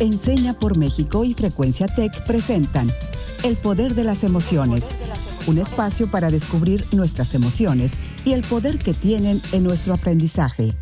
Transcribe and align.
Enseña 0.00 0.54
por 0.54 0.78
México 0.78 1.24
y 1.24 1.34
Frecuencia 1.34 1.86
Tech 1.86 2.24
presentan 2.24 2.88
El 3.44 3.56
Poder 3.56 3.94
de 3.94 4.04
las 4.04 4.24
Emociones, 4.24 4.82
un 5.46 5.58
espacio 5.58 6.10
para 6.10 6.30
descubrir 6.30 6.86
nuestras 6.92 7.34
emociones 7.34 7.92
y 8.24 8.32
el 8.32 8.40
poder 8.40 8.78
que 8.78 8.94
tienen 8.94 9.38
en 9.52 9.62
nuestro 9.62 9.92
aprendizaje. 9.92 10.72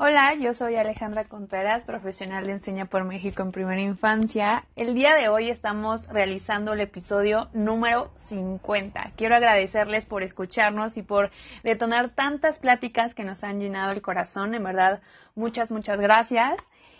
Hola, 0.00 0.32
yo 0.36 0.54
soy 0.54 0.76
Alejandra 0.76 1.24
Contreras, 1.24 1.82
profesional 1.82 2.46
de 2.46 2.52
Enseña 2.52 2.84
por 2.84 3.02
México 3.02 3.42
en 3.42 3.50
Primera 3.50 3.80
Infancia. 3.80 4.64
El 4.76 4.94
día 4.94 5.16
de 5.16 5.28
hoy 5.28 5.50
estamos 5.50 6.06
realizando 6.06 6.72
el 6.72 6.80
episodio 6.80 7.48
número 7.52 8.12
50. 8.20 9.14
Quiero 9.16 9.34
agradecerles 9.34 10.06
por 10.06 10.22
escucharnos 10.22 10.96
y 10.96 11.02
por 11.02 11.32
detonar 11.64 12.10
tantas 12.10 12.60
pláticas 12.60 13.16
que 13.16 13.24
nos 13.24 13.42
han 13.42 13.58
llenado 13.58 13.90
el 13.90 14.00
corazón. 14.00 14.54
En 14.54 14.62
verdad, 14.62 15.00
muchas, 15.34 15.72
muchas 15.72 15.98
gracias. 15.98 16.54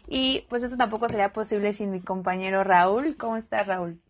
Y 0.08 0.45
pues 0.48 0.65
eso 0.65 0.76
tampoco 0.76 1.09
sería 1.09 1.32
posible 1.32 1.74
sin 1.74 1.92
mi 1.92 2.01
compañero 2.01 2.65
Raúl. 2.65 3.16
¿Cómo 3.16 3.37
estás, 3.37 3.68
Raúl? 3.68 4.01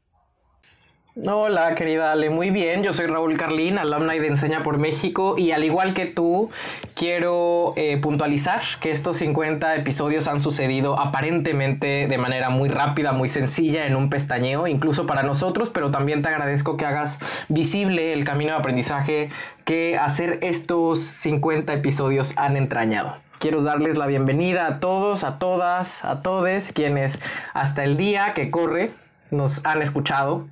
Hola, 1.27 1.74
querida 1.74 2.12
Ale, 2.12 2.30
muy 2.30 2.50
bien. 2.50 2.84
Yo 2.84 2.92
soy 2.92 3.06
Raúl 3.06 3.36
Carlín, 3.36 3.77
alumni 3.77 4.20
de 4.20 4.28
Enseña 4.28 4.62
por 4.62 4.78
México 4.78 5.34
y 5.36 5.50
al 5.50 5.64
igual 5.64 5.92
que 5.92 6.06
tú, 6.06 6.48
quiero 6.94 7.72
eh, 7.74 7.96
puntualizar 7.96 8.60
que 8.80 8.92
estos 8.92 9.16
50 9.16 9.74
episodios 9.74 10.28
han 10.28 10.38
sucedido 10.38 10.96
aparentemente 11.00 12.06
de 12.06 12.18
manera 12.18 12.50
muy 12.50 12.68
rápida, 12.68 13.10
muy 13.10 13.28
sencilla, 13.28 13.86
en 13.86 13.96
un 13.96 14.10
pestañeo, 14.10 14.68
incluso 14.68 15.06
para 15.06 15.24
nosotros, 15.24 15.70
pero 15.70 15.91
también 15.91 16.22
te 16.22 16.28
agradezco 16.28 16.77
que 16.77 16.86
hagas 16.86 17.19
visible 17.48 18.12
el 18.12 18.24
camino 18.24 18.52
de 18.52 18.58
aprendizaje 18.58 19.28
que 19.64 19.98
hacer 19.98 20.38
estos 20.42 21.00
50 21.00 21.72
episodios 21.72 22.32
han 22.36 22.56
entrañado. 22.56 23.16
Quiero 23.41 23.62
darles 23.64 23.98
la 23.98 24.06
bienvenida 24.06 24.69
a 24.69 24.78
todos, 24.78 25.24
a 25.24 25.41
todas, 25.41 26.05
a 26.05 26.20
todes, 26.20 26.70
quienes 26.70 27.19
hasta 27.55 27.82
el 27.82 27.96
día 27.96 28.34
que 28.34 28.52
corre 28.52 28.92
nos 29.30 29.64
han 29.64 29.82
escuchado, 29.82 30.46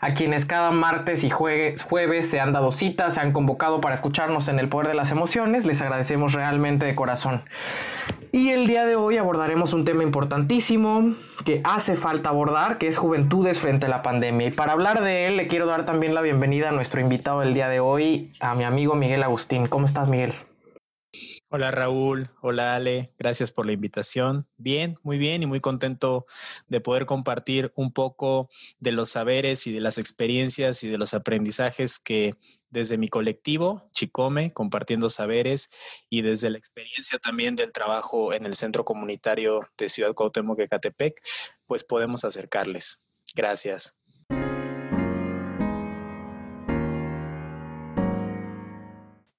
a 0.00 0.14
quienes 0.14 0.44
cada 0.44 0.70
martes 0.70 1.24
y 1.24 1.30
jueves 1.30 2.30
se 2.30 2.40
han 2.40 2.52
dado 2.52 2.72
citas, 2.72 3.14
se 3.14 3.20
han 3.20 3.32
convocado 3.32 3.80
para 3.80 3.94
escucharnos 3.94 4.48
en 4.48 4.58
el 4.58 4.68
poder 4.68 4.88
de 4.88 4.94
las 4.94 5.10
emociones, 5.10 5.64
les 5.64 5.80
agradecemos 5.80 6.32
realmente 6.32 6.86
de 6.86 6.94
corazón. 6.94 7.42
Y 8.32 8.50
el 8.50 8.66
día 8.66 8.84
de 8.84 8.96
hoy 8.96 9.16
abordaremos 9.16 9.72
un 9.72 9.84
tema 9.84 10.02
importantísimo 10.02 11.14
que 11.44 11.62
hace 11.64 11.96
falta 11.96 12.28
abordar, 12.28 12.76
que 12.76 12.88
es 12.88 12.98
juventudes 12.98 13.58
frente 13.60 13.86
a 13.86 13.88
la 13.88 14.02
pandemia. 14.02 14.48
Y 14.48 14.50
para 14.50 14.72
hablar 14.72 15.00
de 15.00 15.26
él, 15.26 15.36
le 15.36 15.46
quiero 15.46 15.66
dar 15.66 15.84
también 15.84 16.14
la 16.14 16.20
bienvenida 16.20 16.68
a 16.68 16.72
nuestro 16.72 17.00
invitado 17.00 17.40
del 17.40 17.54
día 17.54 17.68
de 17.68 17.80
hoy, 17.80 18.28
a 18.40 18.54
mi 18.54 18.64
amigo 18.64 18.94
Miguel 18.94 19.22
Agustín. 19.22 19.68
¿Cómo 19.68 19.86
estás, 19.86 20.08
Miguel? 20.08 20.34
Hola 21.56 21.70
Raúl, 21.70 22.28
hola 22.42 22.74
Ale, 22.74 23.14
gracias 23.18 23.50
por 23.50 23.64
la 23.64 23.72
invitación. 23.72 24.46
Bien, 24.58 24.98
muy 25.02 25.16
bien 25.16 25.42
y 25.42 25.46
muy 25.46 25.60
contento 25.60 26.26
de 26.68 26.82
poder 26.82 27.06
compartir 27.06 27.72
un 27.76 27.94
poco 27.94 28.50
de 28.78 28.92
los 28.92 29.08
saberes 29.08 29.66
y 29.66 29.72
de 29.72 29.80
las 29.80 29.96
experiencias 29.96 30.84
y 30.84 30.88
de 30.88 30.98
los 30.98 31.14
aprendizajes 31.14 31.98
que 31.98 32.34
desde 32.68 32.98
mi 32.98 33.08
colectivo, 33.08 33.88
Chicome, 33.92 34.52
compartiendo 34.52 35.08
saberes 35.08 35.70
y 36.10 36.20
desde 36.20 36.50
la 36.50 36.58
experiencia 36.58 37.18
también 37.18 37.56
del 37.56 37.72
trabajo 37.72 38.34
en 38.34 38.44
el 38.44 38.52
Centro 38.52 38.84
Comunitario 38.84 39.66
de 39.78 39.88
Ciudad 39.88 40.12
Cuauhtémoc, 40.12 40.60
Ecatepec, 40.60 41.22
pues 41.64 41.84
podemos 41.84 42.26
acercarles. 42.26 43.02
Gracias. 43.34 43.96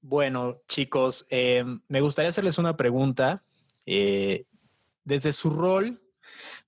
Bueno, 0.09 0.61
chicos, 0.69 1.25
eh, 1.31 1.65
me 1.89 1.99
gustaría 1.99 2.29
hacerles 2.29 2.57
una 2.59 2.77
pregunta. 2.77 3.43
Eh, 3.85 4.45
desde 5.03 5.33
su 5.33 5.49
rol, 5.49 6.01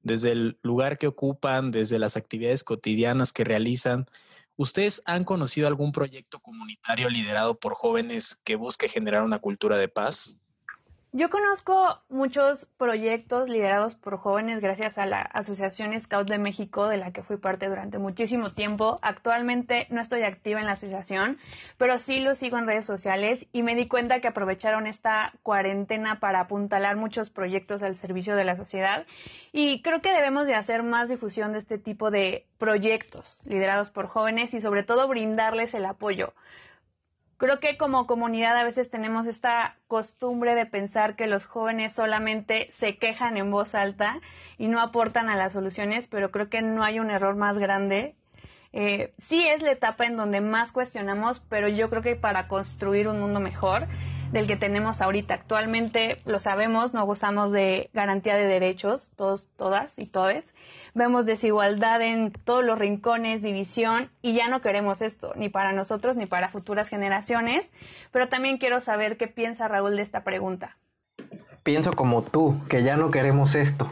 desde 0.03 0.33
el 0.33 0.59
lugar 0.61 0.97
que 0.97 1.07
ocupan, 1.07 1.71
desde 1.71 1.99
las 1.99 2.17
actividades 2.17 2.65
cotidianas 2.65 3.31
que 3.31 3.45
realizan, 3.45 4.09
¿ustedes 4.57 5.01
han 5.05 5.23
conocido 5.23 5.69
algún 5.69 5.93
proyecto 5.93 6.41
comunitario 6.41 7.09
liderado 7.09 7.57
por 7.57 7.75
jóvenes 7.75 8.41
que 8.43 8.57
busque 8.57 8.89
generar 8.89 9.23
una 9.23 9.39
cultura 9.39 9.77
de 9.77 9.87
paz? 9.87 10.35
Yo 11.11 11.31
conozco 11.31 12.03
muchos 12.07 12.65
proyectos 12.77 13.49
liderados 13.49 13.95
por 13.95 14.17
jóvenes 14.17 14.61
gracias 14.61 14.99
a 14.99 15.07
la 15.07 15.21
Asociación 15.21 15.99
Scout 15.99 16.29
de 16.29 16.37
México, 16.37 16.87
de 16.87 16.97
la 16.97 17.11
que 17.11 17.23
fui 17.23 17.37
parte 17.37 17.67
durante 17.67 17.97
muchísimo 17.97 18.51
tiempo. 18.53 18.99
Actualmente 19.01 19.87
no 19.89 20.01
estoy 20.01 20.21
activa 20.21 20.59
en 20.59 20.67
la 20.67 20.73
asociación, 20.73 21.39
pero 21.79 21.97
sí 21.97 22.19
lo 22.19 22.35
sigo 22.35 22.59
en 22.59 22.67
redes 22.67 22.85
sociales 22.85 23.47
y 23.51 23.63
me 23.63 23.73
di 23.73 23.87
cuenta 23.87 24.19
que 24.19 24.27
aprovecharon 24.27 24.85
esta 24.85 25.33
cuarentena 25.41 26.19
para 26.19 26.41
apuntalar 26.41 26.95
muchos 26.95 27.31
proyectos 27.31 27.81
al 27.81 27.95
servicio 27.95 28.35
de 28.35 28.43
la 28.43 28.55
sociedad. 28.55 29.07
Y 29.51 29.81
creo 29.81 30.01
que 30.01 30.13
debemos 30.13 30.45
de 30.45 30.53
hacer 30.53 30.83
más 30.83 31.09
difusión 31.09 31.53
de 31.53 31.57
este 31.57 31.79
tipo 31.79 32.11
de 32.11 32.45
proyectos 32.59 33.39
liderados 33.45 33.89
por 33.89 34.05
jóvenes 34.05 34.53
y 34.53 34.61
sobre 34.61 34.83
todo 34.83 35.07
brindarles 35.07 35.73
el 35.73 35.85
apoyo 35.85 36.35
Creo 37.39 37.61
que 37.61 37.77
como 37.77 38.05
comunidad 38.05 38.57
a 38.57 38.65
veces 38.65 38.89
tenemos 38.89 39.25
esta 39.25 39.77
costumbre 39.87 40.55
de 40.55 40.65
pensar 40.65 41.15
que 41.15 41.25
los 41.25 41.45
jóvenes 41.45 41.93
solamente 41.93 42.69
se 42.73 42.97
quejan 42.97 43.37
en 43.37 43.49
voz 43.49 43.75
alta 43.75 44.19
y 44.57 44.67
no 44.67 44.81
aportan 44.81 45.29
a 45.29 45.37
las 45.37 45.53
soluciones, 45.53 46.09
pero 46.09 46.31
creo 46.31 46.49
que 46.49 46.61
no 46.61 46.83
hay 46.83 46.99
un 46.99 47.09
error 47.09 47.37
más 47.37 47.57
grande. 47.57 48.13
Eh, 48.73 49.13
sí 49.19 49.47
es 49.47 49.61
la 49.61 49.71
etapa 49.71 50.03
en 50.03 50.17
donde 50.17 50.41
más 50.41 50.73
cuestionamos, 50.73 51.39
pero 51.47 51.69
yo 51.69 51.89
creo 51.89 52.01
que 52.01 52.17
para 52.17 52.49
construir 52.49 53.07
un 53.07 53.21
mundo 53.21 53.39
mejor 53.39 53.87
del 54.33 54.45
que 54.45 54.57
tenemos 54.57 55.01
ahorita 55.01 55.35
actualmente, 55.35 56.17
lo 56.25 56.39
sabemos, 56.39 56.93
no 56.93 57.05
gozamos 57.05 57.53
de 57.53 57.89
garantía 57.93 58.35
de 58.35 58.47
derechos, 58.47 59.13
todos, 59.15 59.47
todas 59.55 59.97
y 59.97 60.07
todes 60.07 60.43
vemos 60.93 61.25
desigualdad 61.25 62.01
en 62.01 62.31
todos 62.31 62.63
los 62.63 62.77
rincones, 62.77 63.41
división, 63.41 64.09
y 64.21 64.33
ya 64.33 64.47
no 64.47 64.61
queremos 64.61 65.01
esto, 65.01 65.33
ni 65.35 65.49
para 65.49 65.73
nosotros 65.73 66.15
ni 66.15 66.25
para 66.25 66.49
futuras 66.49 66.89
generaciones. 66.89 67.69
Pero 68.11 68.29
también 68.29 68.57
quiero 68.57 68.79
saber 68.81 69.17
qué 69.17 69.27
piensa 69.27 69.67
Raúl 69.67 69.95
de 69.95 70.03
esta 70.03 70.23
pregunta 70.23 70.77
pienso 71.63 71.93
como 71.93 72.23
tú, 72.23 72.59
que 72.69 72.83
ya 72.83 72.97
no 72.97 73.11
queremos 73.11 73.55
esto. 73.55 73.89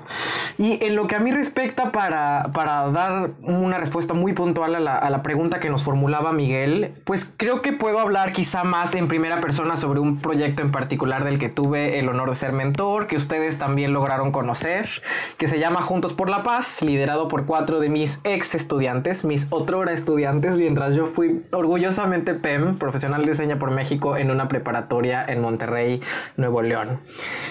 Y 0.57 0.83
en 0.83 0.95
lo 0.95 1.07
que 1.07 1.15
a 1.15 1.19
mí 1.19 1.31
respecta, 1.31 1.91
para, 1.91 2.49
para 2.53 2.89
dar 2.91 3.31
una 3.41 3.77
respuesta 3.77 4.13
muy 4.13 4.33
puntual 4.33 4.75
a 4.75 4.79
la, 4.79 4.95
a 4.97 5.09
la, 5.09 5.23
pregunta 5.23 5.59
que 5.59 5.69
nos 5.69 5.83
formulaba 5.83 6.31
Miguel, 6.31 6.93
pues 7.03 7.25
creo 7.25 7.61
que 7.61 7.73
puedo 7.73 7.99
hablar 7.99 8.33
quizá 8.33 8.63
más 8.63 8.95
en 8.95 9.07
primera 9.07 9.41
persona 9.41 9.77
sobre 9.77 9.99
un 9.99 10.19
proyecto 10.19 10.61
en 10.61 10.71
particular 10.71 11.23
del 11.23 11.39
que 11.39 11.49
tuve 11.49 11.99
el 11.99 12.07
honor 12.09 12.29
de 12.29 12.35
ser 12.35 12.53
mentor, 12.53 13.07
que 13.07 13.17
ustedes 13.17 13.57
también 13.57 13.93
lograron 13.93 14.31
conocer, 14.31 14.89
que 15.37 15.47
se 15.47 15.59
llama 15.59 15.81
Juntos 15.81 16.13
por 16.13 16.29
la 16.29 16.43
Paz, 16.43 16.81
liderado 16.81 17.27
por 17.27 17.45
cuatro 17.45 17.79
de 17.79 17.89
mis 17.89 18.19
ex 18.23 18.55
estudiantes, 18.55 19.23
mis 19.23 19.47
otrora 19.49 19.91
estudiantes, 19.91 20.57
mientras 20.57 20.95
yo 20.95 21.05
fui 21.05 21.43
orgullosamente 21.51 22.33
PEM, 22.33 22.77
profesional 22.77 23.25
de 23.25 23.31
diseño 23.31 23.59
por 23.59 23.71
México, 23.71 24.17
en 24.17 24.31
una 24.31 24.47
preparatoria 24.47 25.23
en 25.27 25.41
Monterrey, 25.41 26.01
Nuevo 26.37 26.61
León. 26.61 27.01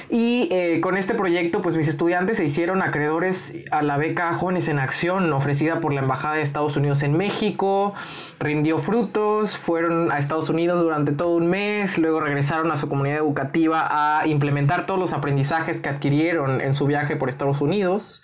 Y 0.08 0.48
eh, 0.52 0.80
con 0.80 0.96
este 0.96 1.14
proyecto, 1.14 1.62
pues 1.62 1.76
mis 1.76 1.88
estudiantes 1.88 2.36
se 2.36 2.44
hicieron 2.44 2.82
acreedores 2.82 3.54
a 3.72 3.82
la 3.82 3.96
beca 3.96 4.32
Jóvenes 4.32 4.68
en 4.68 4.78
Acción 4.78 5.32
ofrecida 5.32 5.80
por 5.80 5.92
la 5.92 6.00
Embajada 6.00 6.36
de 6.36 6.42
Estados 6.42 6.76
Unidos 6.76 7.02
en 7.02 7.16
México. 7.16 7.94
Rindió 8.38 8.78
frutos, 8.78 9.56
fueron 9.56 10.12
a 10.12 10.18
Estados 10.18 10.48
Unidos 10.48 10.80
durante 10.80 11.12
todo 11.12 11.30
un 11.30 11.48
mes, 11.48 11.98
luego 11.98 12.20
regresaron 12.20 12.70
a 12.70 12.76
su 12.76 12.88
comunidad 12.88 13.18
educativa 13.18 14.20
a 14.20 14.26
implementar 14.26 14.86
todos 14.86 15.00
los 15.00 15.12
aprendizajes 15.12 15.80
que 15.80 15.88
adquirieron 15.88 16.60
en 16.60 16.74
su 16.74 16.86
viaje 16.86 17.16
por 17.16 17.28
Estados 17.28 17.60
Unidos. 17.60 18.22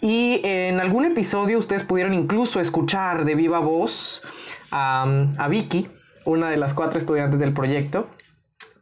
Y 0.00 0.40
en 0.44 0.80
algún 0.80 1.04
episodio 1.06 1.58
ustedes 1.58 1.84
pudieron 1.84 2.12
incluso 2.12 2.60
escuchar 2.60 3.24
de 3.24 3.34
viva 3.34 3.60
voz 3.60 4.22
a 4.70 5.48
Vicky, 5.48 5.88
una 6.24 6.50
de 6.50 6.56
las 6.56 6.74
cuatro 6.74 6.98
estudiantes 6.98 7.38
del 7.38 7.52
proyecto, 7.52 8.08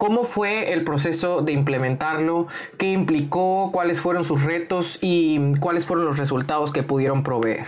¿Cómo 0.01 0.25
fue 0.25 0.73
el 0.73 0.83
proceso 0.83 1.43
de 1.43 1.53
implementarlo? 1.53 2.47
¿Qué 2.79 2.91
implicó? 2.91 3.69
¿Cuáles 3.71 4.01
fueron 4.01 4.25
sus 4.25 4.43
retos? 4.43 4.97
¿Y 5.03 5.53
cuáles 5.61 5.85
fueron 5.85 6.07
los 6.07 6.19
resultados 6.19 6.73
que 6.73 6.83
pudieron 6.83 7.23
proveer? 7.23 7.67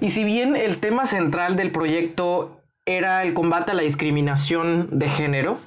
Y 0.00 0.08
si 0.08 0.24
bien 0.24 0.56
el 0.56 0.78
tema 0.78 1.06
central 1.06 1.54
del 1.54 1.72
proyecto 1.72 2.62
era 2.88 3.24
el 3.24 3.34
combate 3.34 3.72
a 3.72 3.74
la 3.74 3.82
discriminación 3.82 4.88
de 4.92 5.08
género, 5.08 5.58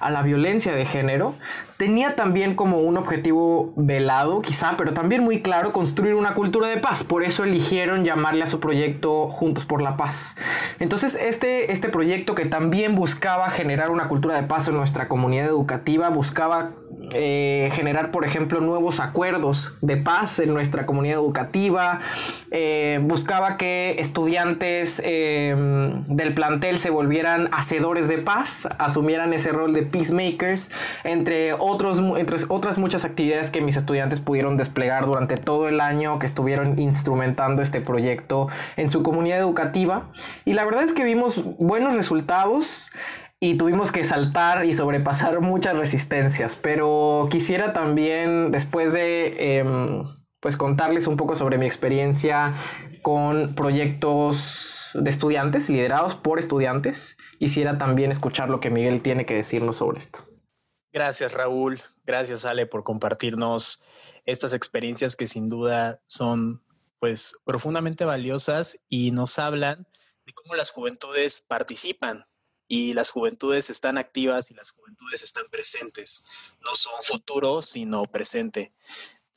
a 0.00 0.10
la 0.10 0.22
violencia 0.22 0.74
de 0.74 0.84
género, 0.84 1.34
tenía 1.78 2.14
también 2.14 2.54
como 2.54 2.80
un 2.80 2.98
objetivo 2.98 3.72
velado, 3.76 4.42
quizá, 4.42 4.74
pero 4.76 4.92
también 4.92 5.24
muy 5.24 5.40
claro, 5.40 5.72
construir 5.72 6.14
una 6.14 6.34
cultura 6.34 6.68
de 6.68 6.76
paz. 6.76 7.04
Por 7.04 7.22
eso 7.22 7.44
eligieron 7.44 8.04
llamarle 8.04 8.42
a 8.42 8.46
su 8.46 8.60
proyecto 8.60 9.30
Juntos 9.30 9.64
por 9.64 9.80
la 9.80 9.96
Paz. 9.96 10.36
Entonces, 10.78 11.14
este, 11.14 11.72
este 11.72 11.88
proyecto 11.88 12.34
que 12.34 12.44
también 12.44 12.94
buscaba 12.94 13.48
generar 13.48 13.90
una 13.90 14.08
cultura 14.08 14.34
de 14.34 14.42
paz 14.42 14.68
en 14.68 14.76
nuestra 14.76 15.08
comunidad 15.08 15.46
educativa, 15.46 16.10
buscaba 16.10 16.72
eh, 17.12 17.70
generar, 17.72 18.10
por 18.10 18.24
ejemplo, 18.24 18.60
nuevos 18.60 19.00
acuerdos 19.00 19.74
de 19.80 19.96
paz 19.96 20.38
en 20.38 20.52
nuestra 20.52 20.84
comunidad 20.84 21.16
educativa, 21.16 22.00
eh, 22.50 23.00
buscaba 23.02 23.56
que 23.56 23.96
estudiantes 23.98 25.00
em, 25.04 26.04
del 26.06 26.34
plantel 26.34 26.78
se 26.78 26.90
volvieran 26.90 27.48
hacedores 27.52 28.08
de 28.08 28.18
paz, 28.18 28.68
asumieran 28.78 29.32
ese 29.32 29.52
rol 29.52 29.72
de 29.72 29.82
peacemakers, 29.82 30.70
entre 31.04 31.54
otros, 31.54 31.98
entre 32.18 32.38
otras 32.48 32.78
muchas 32.78 33.04
actividades 33.04 33.50
que 33.50 33.60
mis 33.60 33.76
estudiantes 33.76 34.20
pudieron 34.20 34.56
desplegar 34.56 35.06
durante 35.06 35.36
todo 35.36 35.68
el 35.68 35.80
año 35.80 36.18
que 36.18 36.26
estuvieron 36.26 36.78
instrumentando 36.78 37.62
este 37.62 37.80
proyecto 37.80 38.48
en 38.76 38.90
su 38.90 39.02
comunidad 39.02 39.38
educativa. 39.38 40.10
Y 40.44 40.52
la 40.52 40.64
verdad 40.64 40.82
es 40.84 40.92
que 40.92 41.04
vimos 41.04 41.42
buenos 41.58 41.94
resultados 41.94 42.92
y 43.40 43.56
tuvimos 43.56 43.92
que 43.92 44.04
saltar 44.04 44.64
y 44.64 44.74
sobrepasar 44.74 45.40
muchas 45.40 45.76
resistencias. 45.76 46.56
Pero 46.56 47.28
quisiera 47.30 47.72
también, 47.72 48.50
después 48.50 48.92
de 48.92 49.58
em, 49.58 50.04
pues 50.40 50.56
contarles 50.56 51.06
un 51.06 51.16
poco 51.16 51.34
sobre 51.36 51.58
mi 51.58 51.66
experiencia 51.66 52.54
con 53.02 53.54
proyectos 53.54 54.90
de 54.94 55.10
estudiantes, 55.10 55.68
liderados 55.68 56.14
por 56.14 56.38
estudiantes, 56.38 57.16
quisiera 57.38 57.78
también 57.78 58.10
escuchar 58.10 58.48
lo 58.48 58.60
que 58.60 58.70
Miguel 58.70 59.02
tiene 59.02 59.26
que 59.26 59.34
decirnos 59.34 59.76
sobre 59.76 59.98
esto. 59.98 60.20
Gracias 60.92 61.34
Raúl, 61.34 61.80
gracias 62.04 62.44
Ale 62.44 62.66
por 62.66 62.82
compartirnos 62.82 63.82
estas 64.24 64.54
experiencias 64.54 65.16
que 65.16 65.26
sin 65.26 65.48
duda 65.48 66.00
son 66.06 66.62
pues 66.98 67.38
profundamente 67.44 68.04
valiosas 68.04 68.80
y 68.88 69.10
nos 69.10 69.38
hablan 69.38 69.86
de 70.26 70.32
cómo 70.32 70.54
las 70.54 70.70
juventudes 70.70 71.40
participan 71.40 72.26
y 72.68 72.92
las 72.92 73.10
juventudes 73.10 73.70
están 73.70 73.98
activas 73.98 74.50
y 74.50 74.54
las 74.54 74.70
juventudes 74.70 75.22
están 75.22 75.46
presentes. 75.50 76.22
No 76.60 76.74
son 76.74 77.02
futuro, 77.02 77.62
sino 77.62 78.04
presente. 78.04 78.72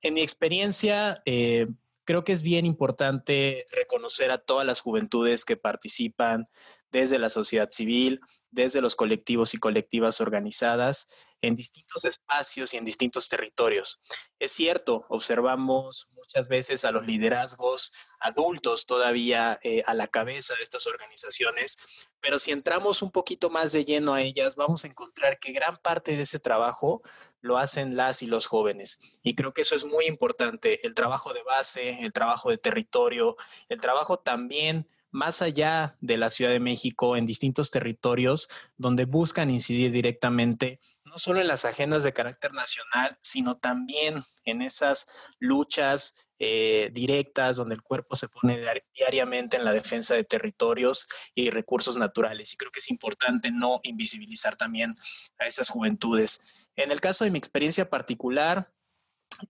En 0.02 0.14
mi 0.14 0.22
experiencia, 0.22 1.22
eh, 1.26 1.68
creo 2.04 2.24
que 2.24 2.34
es 2.34 2.44
bien 2.44 2.66
importante 2.66 3.66
reconocer 3.72 4.32
a 4.32 4.38
todas 4.38 4.66
las 4.66 4.82
juventudes 4.82 5.46
que 5.46 5.56
participan 5.56 6.50
desde 6.92 7.20
la 7.20 7.30
sociedad 7.30 7.70
civil, 7.70 8.20
desde 8.50 8.82
los 8.82 8.96
colectivos 8.98 9.54
y 9.54 9.58
colectivas 9.58 10.20
organizadas 10.20 11.08
en 11.42 11.56
distintos 11.56 12.04
espacios 12.04 12.74
y 12.74 12.78
en 12.78 12.86
distintos 12.86 13.30
territorios. 13.30 14.02
Es 14.40 14.52
cierto, 14.52 15.06
observamos 15.08 16.10
muchas 16.12 16.50
veces 16.50 16.84
a 16.84 16.92
los 16.92 17.08
liderazgos 17.08 17.94
adultos 18.20 18.86
todavía 18.86 19.58
eh, 19.64 19.84
a 19.86 19.94
la 19.94 20.08
cabeza 20.08 20.54
de 20.56 20.64
estas 20.64 20.86
organizaciones, 20.88 21.78
pero 22.22 22.40
si 22.40 22.52
entramos 22.52 23.02
un 23.02 23.12
poquito 23.12 23.50
más 23.50 23.72
de 23.72 23.84
lleno 23.84 24.14
a 24.14 24.22
ellas, 24.22 24.56
vamos 24.56 24.84
a 24.84 24.88
encontrar 24.88 25.40
que 25.40 25.52
gran 25.52 25.78
parte 25.78 26.16
de 26.16 26.22
ese 26.22 26.40
trabajo 26.40 27.02
lo 27.42 27.58
hacen 27.58 27.96
las 27.96 28.22
y 28.22 28.28
los 28.28 28.46
jóvenes. 28.46 29.00
Y 29.24 29.36
creo 29.36 29.54
que 29.54 29.62
eso 29.62 29.76
es 29.76 29.84
muy 29.84 30.06
importante, 30.06 30.86
el 30.86 30.94
trabajo 30.94 31.34
de 31.34 31.44
base, 31.44 32.04
el 32.04 32.14
trabajo 32.14 32.52
de 32.52 32.58
territorio, 32.58 33.36
el 33.70 33.82
trabajo 33.82 34.18
también 34.18 34.88
más 35.10 35.42
allá 35.42 35.98
de 36.00 36.18
la 36.18 36.30
Ciudad 36.30 36.52
de 36.52 36.60
México, 36.60 37.18
en 37.18 37.26
distintos 37.26 37.70
territorios 37.70 38.48
donde 38.78 39.06
buscan 39.06 39.50
incidir 39.50 39.92
directamente 39.92 40.80
no 41.12 41.20
solo 41.20 41.42
en 41.42 41.48
las 41.48 41.66
agendas 41.66 42.04
de 42.04 42.14
carácter 42.14 42.54
nacional, 42.54 43.18
sino 43.22 43.58
también 43.58 44.24
en 44.46 44.62
esas 44.62 45.08
luchas 45.40 46.16
eh, 46.40 46.90
directas 46.94 47.58
donde 47.58 47.76
el 47.76 47.82
cuerpo 47.82 48.16
se 48.16 48.30
pone 48.30 48.64
diariamente 48.96 49.58
en 49.58 49.66
la 49.66 49.74
defensa 49.74 50.16
de 50.16 50.24
territorios 50.24 51.08
y 51.36 51.50
recursos 51.50 51.98
naturales. 51.98 52.54
Y 52.54 52.58
creo 52.58 52.72
que 52.72 52.80
es 52.80 52.90
importante 52.90 53.52
no 53.52 53.82
invisibilizar 53.84 54.56
también 54.56 54.96
a 55.38 55.48
esas 55.48 55.68
juventudes. 55.68 56.70
En 56.78 56.94
el 56.94 57.02
caso 57.02 57.26
de 57.26 57.32
mi 57.32 57.38
experiencia 57.38 57.90
particular, 57.90 58.72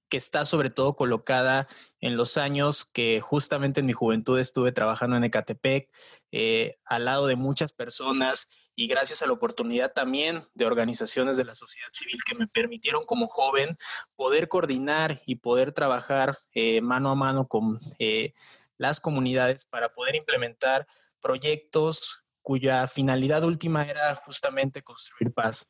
que 0.10 0.18
está 0.18 0.46
sobre 0.46 0.70
todo 0.70 0.96
colocada 0.96 1.68
en 2.00 2.18
los 2.18 2.38
años 2.38 2.86
que 2.86 3.22
justamente 3.22 3.80
en 3.80 3.86
mi 3.86 3.94
juventud 3.94 4.40
estuve 4.40 4.72
trabajando 4.72 5.18
en 5.18 5.24
Ecatepec, 5.24 5.90
eh, 6.32 6.76
al 6.86 7.06
lado 7.06 7.28
de 7.28 7.36
muchas 7.36 7.74
personas 7.74 8.48
y 8.76 8.88
gracias 8.88 9.22
a 9.22 9.28
la 9.28 9.34
oportunidad 9.34 9.94
también 9.94 10.44
de 10.54 10.66
organizaciones 10.66 11.38
de 11.38 11.46
la 11.46 11.56
sociedad 11.56 11.90
civil 11.92 12.18
que 12.26 12.36
me 12.36 12.48
permitieron 12.48 13.06
como 13.06 13.28
joven 13.28 13.78
poder 14.16 14.48
coordinar 14.48 15.22
y 15.26 15.36
poder 15.36 15.72
trabajar 15.72 16.38
eh, 16.54 16.82
mano 16.82 17.12
a 17.12 17.16
mano 17.16 17.48
con 17.48 17.80
eh, 18.00 18.34
las 18.78 19.00
comunidades 19.00 19.66
para 19.66 19.94
poder 19.94 20.16
implementar 20.16 20.88
proyectos 21.20 22.24
cuya 22.42 22.88
finalidad 22.88 23.44
última 23.44 23.86
era 23.86 24.16
justamente 24.16 24.82
construir 24.82 25.34
paz. 25.34 25.70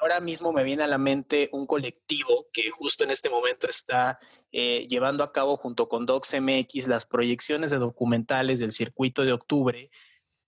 Ahora 0.00 0.20
mismo 0.20 0.52
me 0.52 0.64
viene 0.64 0.82
a 0.82 0.88
la 0.88 0.98
mente 0.98 1.48
un 1.52 1.66
colectivo 1.66 2.48
que 2.52 2.70
justo 2.70 3.04
en 3.04 3.10
este 3.10 3.30
momento 3.30 3.68
está 3.68 4.18
eh, 4.50 4.86
llevando 4.88 5.22
a 5.22 5.32
cabo 5.32 5.56
junto 5.56 5.88
con 5.88 6.04
DocsMX 6.04 6.88
las 6.88 7.06
proyecciones 7.06 7.70
de 7.70 7.78
documentales 7.78 8.58
del 8.58 8.72
circuito 8.72 9.24
de 9.24 9.32
octubre 9.32 9.90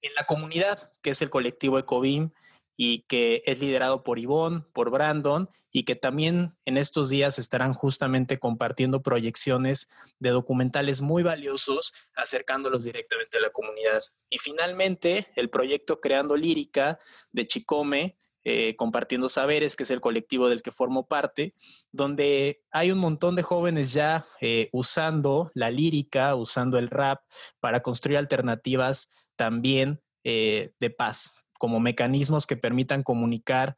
en 0.03 0.15
la 0.15 0.25
comunidad, 0.25 0.93
que 1.01 1.11
es 1.11 1.23
el 1.23 1.31
colectivo 1.31 1.79
Ecovim 1.79 2.31
y 2.77 3.01
que 3.03 3.43
es 3.47 3.61
liderado 3.61 4.05
por 4.05 4.19
Ivonne, 4.19 4.63
por 4.73 4.91
Brandon, 4.91 5.49
y 5.73 5.85
que 5.85 5.95
también 5.95 6.57
en 6.65 6.77
estos 6.77 7.09
días 7.09 7.39
estarán 7.39 7.73
justamente 7.73 8.39
compartiendo 8.39 9.03
proyecciones 9.03 9.89
de 10.19 10.31
documentales 10.31 11.01
muy 11.01 11.23
valiosos, 11.23 11.93
acercándolos 12.15 12.85
directamente 12.85 13.39
a 13.39 13.41
la 13.41 13.51
comunidad. 13.51 14.03
Y 14.29 14.39
finalmente, 14.39 15.27
el 15.37 15.51
proyecto 15.51 16.01
Creando 16.01 16.37
Lírica 16.37 16.99
de 17.31 17.47
Chicome, 17.47 18.17
eh, 18.49 18.77
compartiendo 18.77 19.29
Saberes, 19.29 19.75
que 19.75 19.83
es 19.83 19.91
el 19.91 20.01
colectivo 20.01 20.49
del 20.49 20.63
que 20.63 20.71
formo 20.71 21.09
parte, 21.09 21.53
donde 21.91 22.63
hay 22.71 22.93
un 22.93 22.99
montón 22.99 23.35
de 23.35 23.43
jóvenes 23.43 23.93
ya 23.93 24.25
eh, 24.41 24.69
usando 24.71 25.51
la 25.53 25.73
lírica, 25.73 26.33
usando 26.37 26.79
el 26.79 26.87
rap 26.87 27.23
para 27.59 27.81
construir 27.81 28.19
alternativas 28.19 29.09
también 29.35 30.01
eh, 30.23 30.71
de 30.79 30.91
paz, 30.91 31.45
como 31.59 31.81
mecanismos 31.81 32.47
que 32.47 32.57
permitan 32.57 33.03
comunicar 33.03 33.77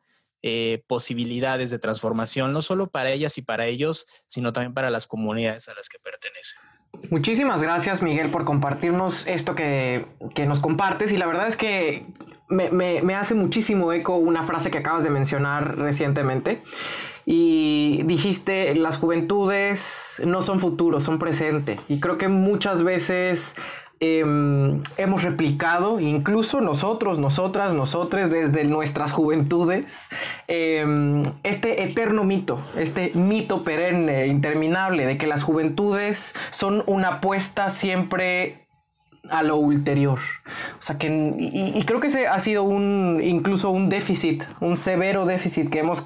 posibilidades 0.87 1.71
de 1.71 1.81
transformación, 1.81 2.53
no 2.53 2.63
solo 2.63 2.91
para 2.91 3.11
ellas 3.11 3.39
y 3.39 3.43
para 3.43 3.67
ellos, 3.67 4.07
sino 4.27 4.53
también 4.53 4.73
para 4.73 4.89
las 4.89 5.09
comunidades 5.09 5.69
a 5.69 5.75
las 5.75 5.89
que 5.89 5.99
pertenecen. 5.99 6.61
Muchísimas 7.11 7.63
gracias 7.63 8.03
Miguel 8.03 8.31
por 8.31 8.45
compartirnos 8.45 9.27
esto 9.27 9.55
que, 9.55 10.07
que 10.35 10.47
nos 10.47 10.61
compartes 10.61 11.13
y 11.13 11.17
la 11.17 11.27
verdad 11.27 11.47
es 11.47 11.57
que 11.57 12.07
me, 12.49 13.15
hace 13.15 13.35
muchísimo 13.35 13.93
eco 13.93 14.17
una 14.17 14.43
frase 14.43 14.71
que 14.71 14.79
acabas 14.79 15.05
de 15.05 15.11
mencionar 15.11 15.77
recientemente. 15.79 16.63
Y 17.27 18.03
dijiste, 18.07 18.75
las 18.75 18.97
juventudes 18.97 20.23
no 20.25 20.41
son 20.41 20.61
futuro, 20.61 21.01
son 21.01 21.19
presente. 21.19 21.79
Y 21.89 22.01
creo 22.01 22.17
que 22.17 22.29
muchas 22.29 22.83
veces 22.83 23.55
em, 24.01 24.83
hemos 24.97 25.23
replicado, 25.23 26.01
incluso 26.01 26.61
nosotros, 26.61 27.19
nosotras, 27.19 27.75
nosotros, 27.75 28.31
desde 28.31 28.65
nuestras 28.65 29.13
juventudes, 29.13 30.03
em, 30.47 31.25
este 31.43 31.83
eterno 31.83 32.25
mito, 32.25 32.65
este 32.77 33.13
mito 33.15 33.65
perenne, 33.65 34.27
interminable, 34.27 35.07
de 35.07 35.19
que 35.19 35.27
las 35.27 35.43
juventudes 35.43 36.35
son 36.51 36.83
una 36.87 37.09
apuesta 37.09 37.71
siempre 37.71 38.69
a 39.31 39.43
lo 39.43 39.57
ulterior. 39.57 40.19
O 40.79 40.83
sea 40.83 40.99
que, 40.99 41.09
y, 41.09 41.73
y, 41.79 41.83
creo 41.85 42.01
que 42.01 42.07
ese 42.07 42.29
ha 42.29 42.39
sido 42.39 42.63
un, 42.63 43.21
incluso 43.23 43.71
un 43.71 43.89
déficit, 43.89 44.45
un 44.61 44.77
severo 44.77 45.27
déficit 45.27 45.69
que 45.69 45.81
hemos 45.81 46.05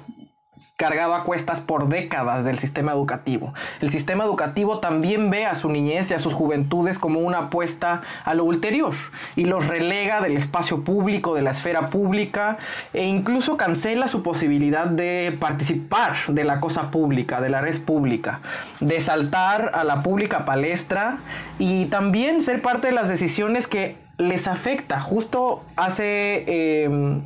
cargado 0.83 1.15
a 1.15 1.23
cuestas 1.23 1.61
por 1.61 1.87
décadas 1.87 2.43
del 2.43 2.59
sistema 2.59 2.91
educativo. 2.91 3.53
El 3.79 3.89
sistema 3.89 4.25
educativo 4.25 4.79
también 4.79 5.29
ve 5.29 5.45
a 5.45 5.55
su 5.55 5.69
niñez 5.69 6.11
y 6.11 6.13
a 6.13 6.19
sus 6.19 6.33
juventudes 6.33 6.99
como 6.99 7.21
una 7.21 7.37
apuesta 7.37 8.01
a 8.25 8.33
lo 8.33 8.43
ulterior 8.43 8.93
y 9.37 9.45
los 9.45 9.65
relega 9.65 10.19
del 10.19 10.35
espacio 10.35 10.83
público, 10.83 11.35
de 11.35 11.41
la 11.41 11.51
esfera 11.51 11.89
pública 11.89 12.57
e 12.91 13.05
incluso 13.05 13.55
cancela 13.55 14.09
su 14.09 14.23
posibilidad 14.23 14.87
de 14.87 15.37
participar 15.39 16.15
de 16.27 16.43
la 16.43 16.59
cosa 16.59 16.91
pública, 16.91 17.39
de 17.39 17.47
la 17.47 17.61
red 17.61 17.81
pública, 17.81 18.41
de 18.81 18.99
saltar 18.99 19.71
a 19.75 19.85
la 19.85 20.03
pública 20.03 20.43
palestra 20.43 21.19
y 21.59 21.85
también 21.85 22.41
ser 22.41 22.61
parte 22.61 22.87
de 22.87 22.93
las 22.93 23.07
decisiones 23.07 23.69
que 23.69 23.95
les 24.17 24.49
afecta. 24.49 24.99
Justo 24.99 25.63
hace... 25.77 26.43
Eh, 26.45 27.21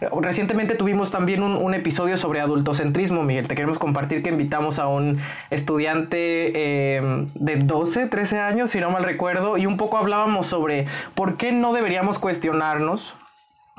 Recientemente 0.00 0.76
tuvimos 0.76 1.10
también 1.10 1.42
un, 1.42 1.74
episodio 1.74 2.16
sobre 2.16 2.40
adultocentrismo, 2.40 3.24
Miguel. 3.24 3.48
Te 3.48 3.54
queremos 3.54 3.78
compartir 3.78 4.22
que 4.22 4.30
invitamos 4.30 4.78
a 4.78 4.86
un 4.86 5.18
estudiante 5.50 6.52
eh, 6.54 7.26
de 7.34 7.56
12, 7.56 8.06
13 8.06 8.38
años, 8.38 8.70
si 8.70 8.80
no 8.80 8.90
mal 8.90 9.02
recuerdo, 9.04 9.56
y 9.58 9.66
un 9.66 9.76
poco 9.76 9.96
hablábamos 9.98 10.46
sobre 10.46 10.86
por 11.14 11.36
qué 11.36 11.50
no 11.52 11.72
deberíamos 11.72 12.18
cuestionarnos 12.18 13.16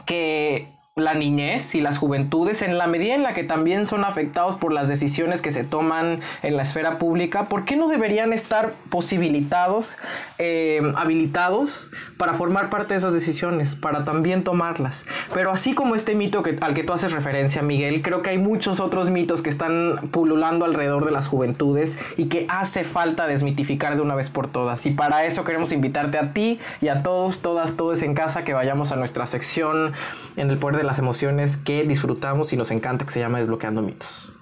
que 0.06 0.68
la 1.00 1.13
niñez 1.13 1.75
y 1.75 1.82
las 1.82 1.98
juventudes, 1.98 2.62
en 2.62 2.77
la 2.77 2.88
medida 2.88 3.15
en 3.15 3.24
la 3.24 3.34
que 3.34 3.44
también 3.44 3.88
son 3.88 4.03
afectados 4.03 4.56
por 4.56 4.74
las 4.74 4.88
decisiones 4.88 5.41
que 5.41 5.51
se 5.51 5.63
toman 5.63 6.22
en 6.41 6.58
la 6.58 6.63
esfera 6.63 6.98
pública, 6.98 7.46
¿por 7.46 7.65
qué 7.65 7.75
no 7.75 7.88
deberían 7.88 8.34
estar 8.34 8.74
posibilitados, 8.89 9.98
eh, 10.38 10.82
habilitados 10.96 11.89
para 12.18 12.34
formar 12.34 12.70
parte 12.70 12.94
de 12.94 13.00
esas 13.00 13.13
decisiones, 13.13 13.75
para 13.75 14.06
también 14.06 14.44
tomarlas? 14.44 15.06
Pero 15.34 15.51
así 15.51 15.74
como 15.74 15.96
este 15.96 16.15
mito 16.15 16.44
que, 16.44 16.58
al 16.62 16.74
que 16.74 16.84
tú 16.84 16.94
haces 16.94 17.12
referencia, 17.12 17.62
Miguel, 17.62 18.01
creo 18.01 18.22
que 18.22 18.32
hay 18.32 18.38
muchos 18.38 18.79
otros 18.79 19.10
mitos 19.10 19.41
que 19.41 19.50
están 19.50 20.10
pululando 20.12 20.65
alrededor 20.65 21.06
de 21.06 21.12
las 21.12 21.27
juventudes 21.27 21.98
y 22.18 22.25
que 22.25 22.46
hace 22.50 22.84
falta 22.84 23.27
desmitificar 23.27 23.96
de 23.96 24.01
una 24.01 24.15
vez 24.15 24.29
por 24.29 24.48
todas. 24.48 24.86
Y 24.86 24.91
para 24.91 25.25
eso 25.25 25.44
queremos 25.44 25.72
invitarte 25.72 26.18
a 26.18 26.34
ti 26.34 26.60
y 26.82 26.88
a 26.88 27.03
todos, 27.03 27.39
todas, 27.39 27.74
todos 27.74 28.01
en 28.01 28.13
casa 28.13 28.44
que 28.44 28.53
vayamos 28.53 28.91
a 28.91 28.96
nuestra 28.96 29.27
sección 29.27 29.94
en 30.36 30.50
el 30.50 30.58
poder 30.58 30.77
de 30.77 30.84
las 30.89 30.98
emociones 30.98 31.55
que 31.55 31.84
disfrutamos 31.84 32.51
y 32.51 32.58
nos 32.58 32.72
encanta 32.72 33.05
que 33.05 33.12
se 33.12 33.19
llama 33.19 33.38
Desbloqueando 33.38 33.84
mitos. 33.84 34.34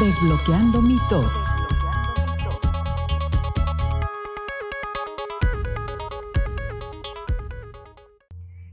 Desbloqueando 0.00 0.80
mitos. 0.80 1.34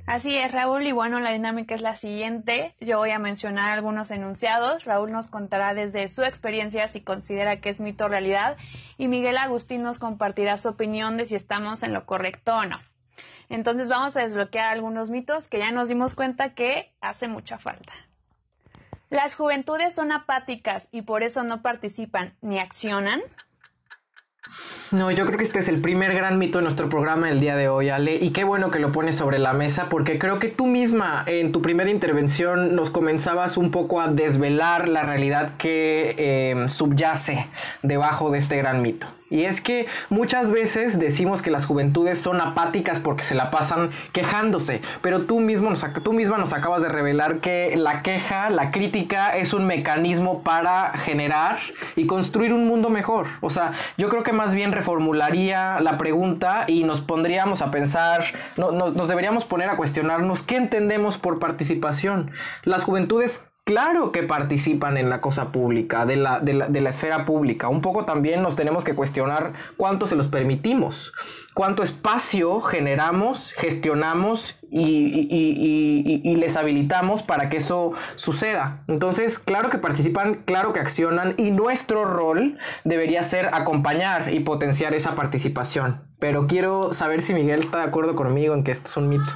Así 0.06 0.38
es, 0.38 0.50
Raúl, 0.54 0.88
y 0.88 0.94
bueno, 0.94 1.20
la 1.20 1.32
dinámica 1.32 1.76
es 1.76 1.82
la 1.82 1.96
siguiente. 1.96 2.74
Yo 2.80 3.00
voy 3.00 3.12
a 3.12 3.20
mencionar 3.20 3.72
algunos 3.72 4.10
enunciados. 4.10 4.86
Raúl 4.86 5.12
nos 5.12 5.28
contará 5.28 5.74
desde 5.74 6.08
su 6.08 6.24
experiencia 6.24 6.88
si 6.88 7.02
considera 7.02 7.60
que 7.60 7.68
es 7.68 7.82
mito 7.82 8.06
o 8.06 8.08
realidad, 8.08 8.56
y 8.98 9.10
Miguel 9.10 9.36
Agustín 9.36 9.82
nos 9.82 10.00
compartirá 10.00 10.58
su 10.58 10.70
opinión 10.70 11.18
de 11.18 11.26
si 11.26 11.36
estamos 11.36 11.84
en 11.84 11.92
lo 11.92 12.06
correcto 12.06 12.56
o 12.56 12.64
no. 12.64 12.80
Entonces 13.50 13.90
vamos 13.90 14.18
a 14.18 14.22
desbloquear 14.22 14.68
algunos 14.68 15.10
mitos 15.10 15.48
que 15.48 15.60
ya 15.60 15.72
nos 15.72 15.88
dimos 15.88 16.16
cuenta 16.16 16.54
que 16.54 16.94
hace 17.02 17.28
mucha 17.28 17.58
falta. 17.58 17.94
Las 19.10 19.36
juventudes 19.36 19.96
son 19.96 20.12
apáticas 20.12 20.88
y 20.92 21.04
por 21.04 21.24
eso 21.24 21.44
no 21.44 21.62
participan 21.62 22.36
ni 22.42 22.60
accionan. 22.60 23.22
No, 24.92 25.12
yo 25.12 25.26
creo 25.26 25.38
que 25.38 25.44
este 25.44 25.60
es 25.60 25.68
el 25.68 25.82
primer 25.82 26.14
gran 26.14 26.38
mito 26.38 26.60
de 26.60 26.64
nuestro 26.64 26.88
programa 26.88 27.30
el 27.30 27.42
día 27.42 27.58
de 27.58 27.68
hoy, 27.68 27.90
Ale, 27.90 28.16
y 28.16 28.30
qué 28.30 28.46
bueno 28.46 28.72
que 28.72 28.80
lo 28.80 28.94
pones 28.94 29.18
sobre 29.18 29.38
la 29.38 29.52
mesa 29.52 29.88
porque 29.90 30.18
creo 30.18 30.40
que 30.40 30.48
tú 30.48 30.66
misma 30.66 31.24
en 31.28 31.52
tu 31.52 31.62
primera 31.62 31.90
intervención 31.90 32.74
nos 32.74 32.90
comenzabas 32.90 33.58
un 33.58 33.72
poco 33.72 34.00
a 34.00 34.08
desvelar 34.08 34.88
la 34.88 35.04
realidad 35.04 35.58
que 35.58 36.16
eh, 36.18 36.70
subyace 36.70 37.50
debajo 37.84 38.32
de 38.32 38.40
este 38.40 38.56
gran 38.58 38.82
mito. 38.82 39.08
Y 39.30 39.44
es 39.44 39.62
que 39.62 39.88
muchas 40.10 40.52
veces 40.52 41.00
decimos 41.00 41.42
que 41.42 41.52
las 41.52 41.66
juventudes 41.66 42.20
son 42.20 42.40
apáticas 42.40 43.00
porque 43.00 43.24
se 43.24 43.36
la 43.36 43.52
pasan 43.52 43.92
quejándose, 44.14 44.82
pero 45.02 45.24
tú, 45.24 45.40
mismo 45.40 45.70
nos, 45.70 45.86
tú 46.04 46.14
misma 46.14 46.38
nos 46.38 46.54
acabas 46.54 46.82
de 46.82 46.90
revelar 46.90 47.40
que 47.40 47.76
la 47.76 48.02
queja, 48.02 48.50
la 48.50 48.72
crítica 48.72 49.36
es 49.36 49.54
un 49.54 49.66
mecanismo 49.66 50.44
para 50.44 50.94
generar 50.98 51.60
y 51.96 52.06
construir 52.06 52.54
un 52.54 52.68
mundo 52.68 52.90
mejor. 52.90 53.28
O 53.42 53.50
sea, 53.50 53.74
yo 53.98 54.10
creo 54.10 54.24
que 54.24 54.34
más 54.34 54.56
bien 54.56 54.72
reformularía 54.72 55.80
la 55.82 55.98
pregunta 55.98 56.66
y 56.68 56.84
nos 56.84 57.02
pondríamos 57.02 57.62
a 57.62 57.72
pensar, 57.72 58.24
no, 58.56 58.72
nos 58.72 59.08
deberíamos 59.08 59.46
poner 59.46 59.70
a 59.70 59.76
cuestionarnos 59.76 60.42
qué 60.42 60.56
entendemos 60.56 61.18
por 61.18 61.40
participación. 61.40 62.32
Las 62.64 62.84
juventudes 62.84 63.42
claro 63.68 64.14
que 64.14 64.24
participan 64.24 64.96
en 64.96 65.10
la 65.10 65.20
cosa 65.20 65.52
pública, 65.52 66.06
de 66.06 66.16
la, 66.16 66.40
de, 66.40 66.54
la, 66.54 66.90
esfera 66.90 67.26
pública. 67.26 67.68
Un 67.68 67.82
poco 67.82 68.06
también 68.06 68.42
nos 68.42 68.56
tenemos 68.56 68.86
que 68.86 68.96
cuestionar 68.96 69.52
cuánto 69.76 70.08
se 70.08 70.16
los 70.16 70.30
permitimos, 70.30 71.12
cuánto 71.54 71.84
espacio 71.84 72.62
generamos, 72.62 73.52
gestionamos 73.58 74.58
y, 74.72 75.28
y, 76.24 76.36
les 76.38 76.56
habilitamos 76.56 77.24
para 77.24 77.50
que 77.50 77.58
eso 77.58 77.92
suceda. 78.16 78.86
Entonces, 78.88 79.38
claro 79.38 79.70
que 79.70 79.80
participan, 79.80 80.44
claro 80.46 80.72
que 80.72 80.80
accionan 80.80 81.36
y 81.38 81.52
nuestro 81.52 82.06
rol 82.06 82.58
debería 82.86 83.22
ser 83.22 83.50
acompañar 83.54 84.34
y 84.34 84.40
potenciar 84.40 84.94
esa 84.94 85.14
participación. 85.14 86.08
Pero 86.20 86.48
quiero 86.48 86.94
saber 86.94 87.22
si 87.22 87.34
Miguel 87.34 87.60
está 87.60 87.80
de 87.80 87.84
acuerdo 87.84 88.16
conmigo 88.16 88.54
en 88.54 88.64
que 88.64 88.72
esto 88.72 88.90
es 88.90 88.96
un 88.96 89.10
mito. 89.10 89.34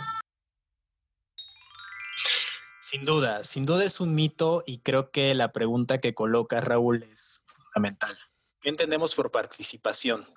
Sin 2.92 3.06
duda, 3.06 3.46
sin 3.46 3.66
duda 3.66 3.86
es 3.86 4.02
un 4.02 4.14
mito 4.14 4.64
y 4.66 4.80
creo 4.80 5.12
que 5.12 5.34
la 5.34 5.54
pregunta 5.54 6.02
que 6.02 6.14
coloca 6.14 6.60
Raúl 6.60 7.04
es 7.04 7.42
fundamental. 7.46 8.18
¿Qué 8.60 8.68
entendemos 8.68 9.16
por 9.16 9.32
participación? 9.32 10.28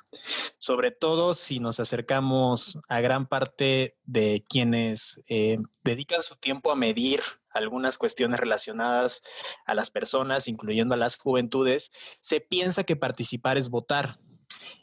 Sobre 0.57 0.93
todo 0.93 1.35
si 1.35 1.59
nos 1.59 1.81
acercamos 1.81 2.79
a 2.89 3.01
gran 3.01 3.27
parte 3.27 3.99
de 4.05 4.45
quienes 4.49 5.25
eh, 5.27 5.59
dedican 5.83 6.23
su 6.23 6.37
tiempo 6.37 6.71
a 6.71 6.77
medir 6.77 7.23
algunas 7.51 7.99
cuestiones 7.99 8.39
relacionadas 8.39 9.23
a 9.67 9.75
las 9.75 9.91
personas, 9.91 10.47
incluyendo 10.47 10.95
a 10.95 10.99
las 10.99 11.17
juventudes, 11.17 11.91
se 12.21 12.41
piensa 12.41 12.85
que 12.85 12.95
participar 12.95 13.59
es 13.59 13.69
votar. 13.69 14.21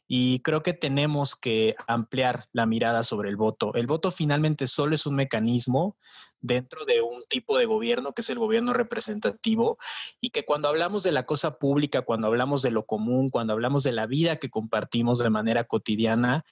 Y 0.08 0.40
creo 0.40 0.64
que 0.64 0.74
tenemos 0.74 1.36
que 1.36 1.76
ampliar 1.88 2.48
la 2.52 2.66
mirada 2.66 3.04
sobre 3.04 3.30
el 3.30 3.38
voto. 3.38 3.74
El 3.76 3.88
voto 3.88 4.12
finalmente 4.12 4.68
solo 4.68 4.96
es 4.96 5.06
un 5.06 5.16
mecanismo 5.16 5.98
dentro 6.42 6.86
de 6.86 7.02
un 7.02 7.24
tipo 7.30 7.58
de 7.58 7.66
gobierno 7.66 8.14
que 8.14 8.22
es 8.22 8.30
el 8.30 8.40
gobierno 8.40 8.74
representativo 8.74 9.78
y 10.20 10.30
que 10.30 10.44
cuando 10.44 10.68
hablamos 10.68 11.04
de 11.04 11.12
la 11.12 11.26
cosa 11.26 11.58
pública, 11.58 12.02
cuando 12.02 12.28
hablamos 12.28 12.62
de 12.62 12.72
lo 12.72 12.86
común, 12.86 13.30
cuando 13.30 13.54
hablamos 13.54 13.84
de 13.84 13.92
la 13.92 14.08
vida 14.08 14.38
que 14.38 14.50
compartimos 14.50 15.20
de 15.20 15.30
manera 15.30 15.64
cotidiana, 15.64 16.44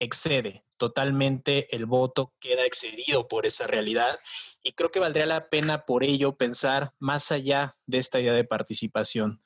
excede 0.00 0.64
totalmente 0.76 1.74
el 1.74 1.86
voto, 1.86 2.32
queda 2.40 2.64
excedido 2.64 3.28
por 3.28 3.46
esa 3.46 3.66
realidad 3.66 4.18
y 4.62 4.72
creo 4.72 4.90
que 4.90 5.00
valdría 5.00 5.26
la 5.26 5.48
pena 5.50 5.84
por 5.84 6.04
ello 6.04 6.36
pensar 6.36 6.94
más 6.98 7.32
allá 7.32 7.76
de 7.86 7.98
esta 7.98 8.20
idea 8.20 8.32
de 8.32 8.44
participación 8.44 9.42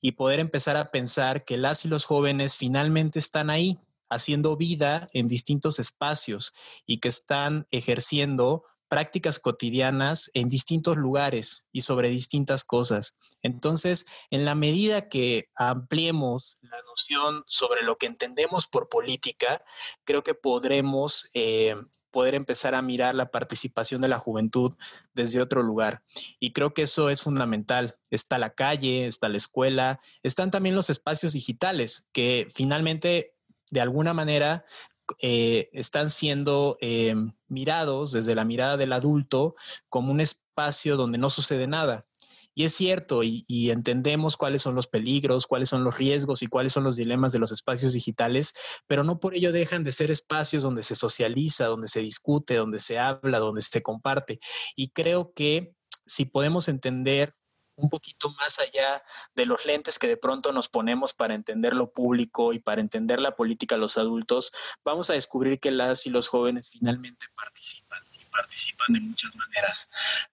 y 0.00 0.12
poder 0.12 0.40
empezar 0.40 0.76
a 0.76 0.90
pensar 0.90 1.44
que 1.44 1.56
las 1.56 1.84
y 1.84 1.88
los 1.88 2.04
jóvenes 2.04 2.56
finalmente 2.56 3.18
están 3.18 3.50
ahí 3.50 3.78
haciendo 4.08 4.56
vida 4.56 5.08
en 5.12 5.28
distintos 5.28 5.78
espacios 5.78 6.52
y 6.86 7.00
que 7.00 7.08
están 7.08 7.66
ejerciendo 7.70 8.64
prácticas 8.88 9.38
cotidianas 9.38 10.30
en 10.34 10.48
distintos 10.48 10.96
lugares 10.96 11.66
y 11.72 11.82
sobre 11.82 12.08
distintas 12.08 12.64
cosas. 12.64 13.16
Entonces, 13.42 14.06
en 14.30 14.44
la 14.44 14.54
medida 14.54 15.08
que 15.08 15.48
ampliemos 15.54 16.58
la 16.60 16.80
noción 16.82 17.44
sobre 17.46 17.82
lo 17.82 17.98
que 17.98 18.06
entendemos 18.06 18.66
por 18.66 18.88
política, 18.88 19.62
creo 20.04 20.22
que 20.22 20.34
podremos 20.34 21.28
eh, 21.34 21.74
poder 22.10 22.34
empezar 22.34 22.74
a 22.74 22.80
mirar 22.80 23.14
la 23.14 23.30
participación 23.30 24.00
de 24.00 24.08
la 24.08 24.18
juventud 24.18 24.74
desde 25.12 25.40
otro 25.40 25.62
lugar. 25.62 26.02
Y 26.38 26.52
creo 26.52 26.72
que 26.72 26.82
eso 26.82 27.10
es 27.10 27.22
fundamental. 27.22 27.98
Está 28.10 28.38
la 28.38 28.54
calle, 28.54 29.06
está 29.06 29.28
la 29.28 29.36
escuela, 29.36 30.00
están 30.22 30.50
también 30.50 30.76
los 30.76 30.88
espacios 30.88 31.34
digitales 31.34 32.06
que 32.12 32.48
finalmente 32.54 33.34
de 33.70 33.80
alguna 33.80 34.14
manera 34.14 34.64
eh, 35.20 35.68
están 35.72 36.10
siendo 36.10 36.78
eh, 36.80 37.14
mirados 37.48 38.12
desde 38.12 38.34
la 38.34 38.44
mirada 38.44 38.76
del 38.76 38.92
adulto 38.92 39.54
como 39.88 40.12
un 40.12 40.20
espacio 40.20 40.96
donde 40.96 41.18
no 41.18 41.30
sucede 41.30 41.66
nada. 41.66 42.06
Y 42.58 42.64
es 42.64 42.74
cierto, 42.74 43.22
y, 43.22 43.44
entendemos 43.70 44.38
cuáles 44.38 44.62
son 44.62 44.74
los 44.74 44.86
peligros, 44.86 45.46
cuáles 45.46 45.68
son 45.68 45.84
los 45.84 45.98
riesgos 45.98 46.42
y 46.42 46.46
cuáles 46.46 46.72
son 46.72 46.84
los 46.84 46.96
dilemas 46.96 47.32
de 47.32 47.38
los 47.38 47.52
espacios 47.52 47.92
digitales, 47.92 48.54
pero 48.86 49.04
no 49.04 49.20
por 49.20 49.34
ello 49.34 49.52
dejan 49.52 49.84
de 49.84 49.92
ser 49.92 50.10
espacios 50.10 50.62
donde 50.62 50.82
se 50.82 50.94
socializa, 50.94 51.66
donde 51.66 51.86
se 51.86 52.00
discute, 52.00 52.56
donde 52.56 52.80
se 52.80 52.98
habla, 52.98 53.40
donde 53.40 53.60
se 53.60 53.82
comparte. 53.82 54.40
Y 54.74 54.88
creo 54.88 55.34
que 55.34 55.74
si 56.06 56.24
podemos 56.24 56.68
entender 56.68 57.34
un 57.76 57.90
poquito 57.90 58.30
más 58.30 58.58
allá 58.58 59.02
de 59.34 59.46
los 59.46 59.64
lentes 59.66 59.98
que 59.98 60.08
de 60.08 60.16
pronto 60.16 60.52
nos 60.52 60.68
ponemos 60.68 61.12
para 61.12 61.34
entender 61.34 61.74
lo 61.74 61.90
público 61.90 62.52
y 62.52 62.58
para 62.58 62.80
entender 62.80 63.20
la 63.20 63.36
política 63.36 63.76
los 63.76 63.98
adultos, 63.98 64.52
vamos 64.84 65.10
a 65.10 65.12
descubrir 65.12 65.60
que 65.60 65.70
las 65.70 66.06
y 66.06 66.10
los 66.10 66.28
jóvenes 66.28 66.70
finalmente 66.70 67.26
participan 67.36 68.02
y 68.12 68.24
participan 68.26 68.86
de 68.94 69.00
muchas 69.00 69.34
maneras. 69.34 69.88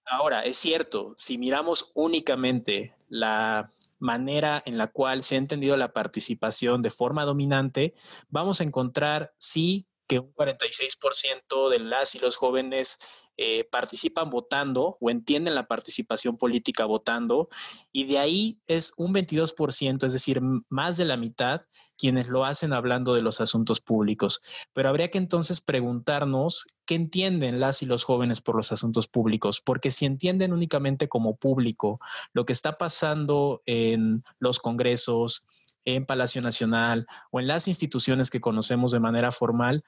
Ahora, 0.06 0.42
es 0.42 0.56
cierto, 0.56 1.14
si 1.16 1.38
miramos 1.38 1.90
únicamente 1.94 2.94
la 3.08 3.70
manera 3.98 4.62
en 4.66 4.78
la 4.78 4.88
cual 4.88 5.22
se 5.22 5.34
ha 5.34 5.38
entendido 5.38 5.76
la 5.76 5.92
participación 5.92 6.82
de 6.82 6.90
forma 6.90 7.24
dominante, 7.24 7.94
vamos 8.28 8.60
a 8.60 8.64
encontrar 8.64 9.32
sí 9.38 9.86
que 10.06 10.18
un 10.18 10.34
46% 10.34 11.70
de 11.70 11.78
las 11.78 12.14
y 12.14 12.18
los 12.18 12.36
jóvenes 12.36 12.98
eh, 13.36 13.64
participan 13.70 14.30
votando 14.30 14.96
o 15.00 15.10
entienden 15.10 15.54
la 15.54 15.66
participación 15.66 16.36
política 16.36 16.84
votando, 16.84 17.48
y 17.92 18.04
de 18.04 18.18
ahí 18.18 18.60
es 18.66 18.92
un 18.96 19.12
22%, 19.12 20.06
es 20.06 20.12
decir, 20.12 20.40
más 20.68 20.96
de 20.96 21.04
la 21.04 21.16
mitad 21.16 21.62
quienes 21.96 22.28
lo 22.28 22.44
hacen 22.44 22.72
hablando 22.72 23.14
de 23.14 23.20
los 23.20 23.40
asuntos 23.40 23.80
públicos. 23.80 24.42
Pero 24.72 24.88
habría 24.88 25.10
que 25.10 25.18
entonces 25.18 25.60
preguntarnos 25.60 26.66
qué 26.86 26.96
entienden 26.96 27.60
las 27.60 27.82
y 27.82 27.86
los 27.86 28.04
jóvenes 28.04 28.40
por 28.40 28.56
los 28.56 28.72
asuntos 28.72 29.08
públicos, 29.08 29.60
porque 29.60 29.90
si 29.90 30.04
entienden 30.04 30.52
únicamente 30.52 31.08
como 31.08 31.36
público 31.36 32.00
lo 32.32 32.44
que 32.44 32.52
está 32.52 32.78
pasando 32.78 33.62
en 33.66 34.24
los 34.38 34.60
congresos, 34.60 35.46
en 35.84 36.06
Palacio 36.06 36.40
Nacional 36.40 37.06
o 37.30 37.40
en 37.40 37.46
las 37.46 37.68
instituciones 37.68 38.30
que 38.30 38.40
conocemos 38.40 38.92
de 38.92 39.00
manera 39.00 39.32
formal, 39.32 39.84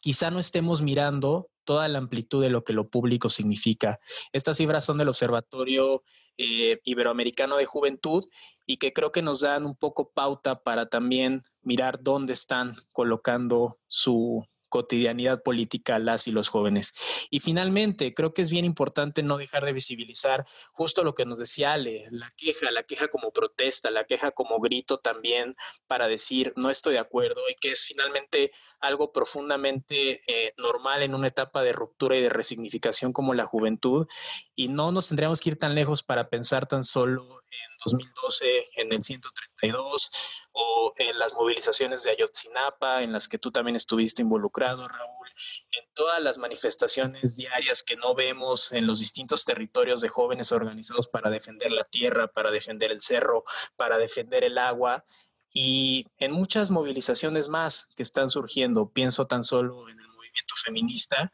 quizá 0.00 0.30
no 0.30 0.38
estemos 0.38 0.82
mirando 0.82 1.50
toda 1.64 1.88
la 1.88 1.98
amplitud 1.98 2.42
de 2.42 2.50
lo 2.50 2.62
que 2.62 2.72
lo 2.72 2.88
público 2.88 3.30
significa. 3.30 3.98
Estas 4.32 4.58
cifras 4.58 4.84
son 4.84 4.98
del 4.98 5.08
Observatorio 5.08 6.02
eh, 6.36 6.80
Iberoamericano 6.84 7.56
de 7.56 7.64
Juventud 7.64 8.24
y 8.66 8.76
que 8.76 8.92
creo 8.92 9.12
que 9.12 9.22
nos 9.22 9.40
dan 9.40 9.64
un 9.64 9.76
poco 9.76 10.10
pauta 10.10 10.62
para 10.62 10.88
también 10.88 11.44
mirar 11.62 12.02
dónde 12.02 12.32
están 12.32 12.76
colocando 12.92 13.78
su, 13.88 14.46
cotidianidad 14.74 15.44
política 15.44 16.00
las 16.00 16.26
y 16.26 16.32
los 16.32 16.48
jóvenes. 16.48 16.94
Y 17.30 17.38
finalmente, 17.38 18.12
creo 18.12 18.34
que 18.34 18.42
es 18.42 18.50
bien 18.50 18.64
importante 18.64 19.22
no 19.22 19.36
dejar 19.36 19.64
de 19.64 19.72
visibilizar 19.72 20.46
justo 20.72 21.04
lo 21.04 21.14
que 21.14 21.24
nos 21.24 21.38
decía 21.38 21.74
Ale, 21.74 22.08
la 22.10 22.32
queja, 22.36 22.72
la 22.72 22.82
queja 22.82 23.06
como 23.06 23.30
protesta, 23.30 23.92
la 23.92 24.02
queja 24.02 24.32
como 24.32 24.58
grito 24.58 24.98
también 24.98 25.54
para 25.86 26.08
decir 26.08 26.52
no 26.56 26.70
estoy 26.70 26.94
de 26.94 26.98
acuerdo 26.98 27.42
y 27.48 27.54
que 27.54 27.70
es 27.70 27.84
finalmente 27.84 28.50
algo 28.80 29.12
profundamente 29.12 30.22
eh, 30.26 30.54
normal 30.56 31.04
en 31.04 31.14
una 31.14 31.28
etapa 31.28 31.62
de 31.62 31.72
ruptura 31.72 32.16
y 32.16 32.22
de 32.22 32.28
resignificación 32.28 33.12
como 33.12 33.32
la 33.32 33.46
juventud 33.46 34.08
Y 34.54 34.68
no 34.68 34.92
nos 34.92 35.08
tendríamos 35.08 35.40
que 35.40 35.50
ir 35.50 35.58
tan 35.58 35.74
lejos 35.74 36.02
para 36.02 36.28
pensar 36.28 36.66
tan 36.66 36.84
solo 36.84 37.42
en 37.50 37.76
2012, 37.84 38.68
en 38.76 38.92
el 38.92 39.02
132 39.02 40.10
o 40.52 40.92
en 40.96 41.18
las 41.18 41.34
movilizaciones 41.34 42.02
de 42.04 42.10
Ayotzinapa, 42.12 43.02
en 43.02 43.12
las 43.12 43.28
que 43.28 43.38
tú 43.38 43.50
también 43.50 43.76
estuviste 43.76 44.22
involucrado, 44.22 44.86
Raúl, 44.86 45.28
en 45.72 45.92
todas 45.94 46.22
las 46.22 46.38
manifestaciones 46.38 47.36
diarias 47.36 47.82
que 47.82 47.96
no 47.96 48.14
vemos 48.14 48.72
en 48.72 48.86
los 48.86 49.00
distintos 49.00 49.44
territorios 49.44 50.00
de 50.00 50.08
jóvenes 50.08 50.52
organizados 50.52 51.08
para 51.08 51.30
defender 51.30 51.72
la 51.72 51.84
tierra, 51.84 52.28
para 52.28 52.50
defender 52.50 52.92
el 52.92 53.00
cerro, 53.00 53.44
para 53.76 53.98
defender 53.98 54.44
el 54.44 54.58
agua 54.58 55.04
y 55.52 56.06
en 56.18 56.32
muchas 56.32 56.70
movilizaciones 56.70 57.48
más 57.48 57.88
que 57.96 58.02
están 58.02 58.28
surgiendo. 58.28 58.90
Pienso 58.90 59.26
tan 59.26 59.42
solo 59.44 59.88
en 59.88 59.98
el 60.00 60.08
movimiento 60.08 60.54
feminista, 60.64 61.32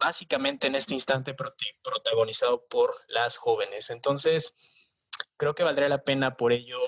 básicamente 0.00 0.66
en 0.66 0.74
este 0.74 0.94
instante 0.94 1.34
protagonizado 1.34 2.66
por 2.66 2.94
las 3.08 3.36
jóvenes. 3.36 3.90
Entonces, 3.90 4.56
creo 5.36 5.54
que 5.54 5.62
valdría 5.62 5.88
la 5.88 6.02
pena 6.02 6.36
por 6.36 6.52
ello 6.52 6.78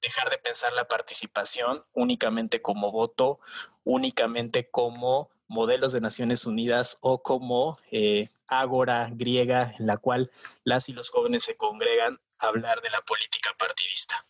dejar 0.00 0.30
de 0.30 0.38
pensar 0.38 0.72
la 0.72 0.88
participación 0.88 1.84
únicamente 1.92 2.60
como 2.60 2.90
voto, 2.90 3.38
únicamente 3.84 4.68
como 4.68 5.30
modelos 5.46 5.92
de 5.92 6.00
Naciones 6.00 6.46
Unidas 6.46 6.98
o 7.02 7.22
como 7.22 7.78
eh, 7.90 8.30
ágora 8.48 9.08
griega 9.12 9.74
en 9.78 9.86
la 9.86 9.98
cual 9.98 10.30
las 10.64 10.88
y 10.88 10.92
los 10.92 11.10
jóvenes 11.10 11.44
se 11.44 11.56
congregan 11.56 12.20
a 12.38 12.48
hablar 12.48 12.80
de 12.80 12.90
la 12.90 13.02
política 13.02 13.50
partidista. 13.58 14.26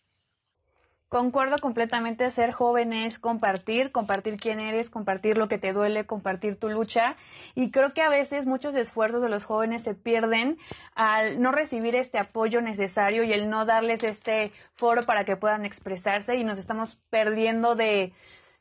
Concuerdo 1.13 1.57
completamente, 1.59 2.31
ser 2.31 2.53
joven 2.53 2.91
es 2.91 3.19
compartir, 3.19 3.91
compartir 3.91 4.35
quién 4.35 4.59
eres, 4.59 4.89
compartir 4.89 5.37
lo 5.37 5.47
que 5.47 5.59
te 5.59 5.71
duele, 5.71 6.07
compartir 6.07 6.55
tu 6.55 6.69
lucha. 6.69 7.17
Y 7.53 7.69
creo 7.69 7.93
que 7.93 8.01
a 8.01 8.09
veces 8.09 8.47
muchos 8.47 8.73
esfuerzos 8.73 9.21
de 9.21 9.29
los 9.29 9.45
jóvenes 9.45 9.83
se 9.83 9.93
pierden 9.93 10.57
al 10.95 11.39
no 11.39 11.51
recibir 11.51 11.93
este 11.93 12.17
apoyo 12.17 12.61
necesario 12.61 13.23
y 13.23 13.31
el 13.31 13.47
no 13.47 13.65
darles 13.65 14.03
este 14.03 14.51
foro 14.73 15.03
para 15.03 15.23
que 15.23 15.35
puedan 15.37 15.65
expresarse 15.65 16.35
y 16.35 16.43
nos 16.43 16.57
estamos 16.57 16.97
perdiendo 17.11 17.75
de, 17.75 18.11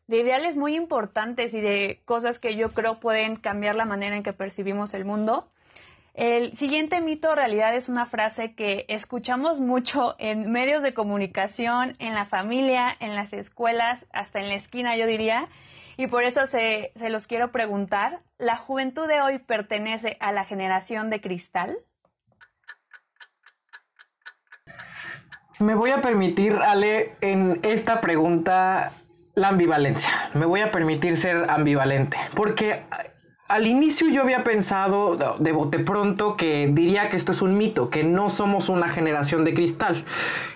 de 0.06 0.18
ideales 0.18 0.54
muy 0.58 0.76
importantes 0.76 1.54
y 1.54 1.60
de 1.62 2.02
cosas 2.04 2.38
que 2.38 2.54
yo 2.54 2.72
creo 2.74 3.00
pueden 3.00 3.36
cambiar 3.36 3.76
la 3.76 3.86
manera 3.86 4.14
en 4.14 4.22
que 4.22 4.34
percibimos 4.34 4.92
el 4.92 5.06
mundo. 5.06 5.48
El 6.14 6.54
siguiente 6.54 7.00
mito 7.00 7.34
realidad 7.34 7.74
es 7.74 7.88
una 7.88 8.04
frase 8.04 8.54
que 8.54 8.84
escuchamos 8.88 9.60
mucho 9.60 10.14
en 10.18 10.52
medios 10.52 10.82
de 10.82 10.92
comunicación, 10.92 11.96
en 11.98 12.14
la 12.14 12.26
familia, 12.26 12.94
en 13.00 13.14
las 13.14 13.32
escuelas, 13.32 14.04
hasta 14.12 14.40
en 14.40 14.48
la 14.48 14.54
esquina, 14.54 14.94
yo 14.96 15.06
diría, 15.06 15.48
y 15.96 16.08
por 16.08 16.24
eso 16.24 16.46
se, 16.46 16.92
se 16.96 17.08
los 17.08 17.26
quiero 17.26 17.50
preguntar. 17.50 18.20
¿La 18.36 18.56
juventud 18.56 19.08
de 19.08 19.22
hoy 19.22 19.38
pertenece 19.38 20.18
a 20.20 20.32
la 20.32 20.44
generación 20.44 21.08
de 21.08 21.22
cristal? 21.22 21.78
Me 25.58 25.74
voy 25.74 25.90
a 25.90 26.02
permitir, 26.02 26.56
Ale, 26.56 27.14
en 27.20 27.60
esta 27.62 28.00
pregunta 28.00 28.92
la 29.34 29.48
ambivalencia. 29.48 30.10
Me 30.34 30.44
voy 30.44 30.60
a 30.60 30.70
permitir 30.72 31.16
ser 31.16 31.48
ambivalente, 31.48 32.18
porque 32.34 32.82
al 33.52 33.66
inicio 33.66 34.08
yo 34.08 34.22
había 34.22 34.44
pensado 34.44 35.36
de 35.38 35.52
bote 35.52 35.78
pronto 35.78 36.38
que 36.38 36.70
diría 36.72 37.10
que 37.10 37.18
esto 37.18 37.32
es 37.32 37.42
un 37.42 37.58
mito, 37.58 37.90
que 37.90 38.02
no 38.02 38.30
somos 38.30 38.70
una 38.70 38.88
generación 38.88 39.44
de 39.44 39.52
cristal. 39.52 40.06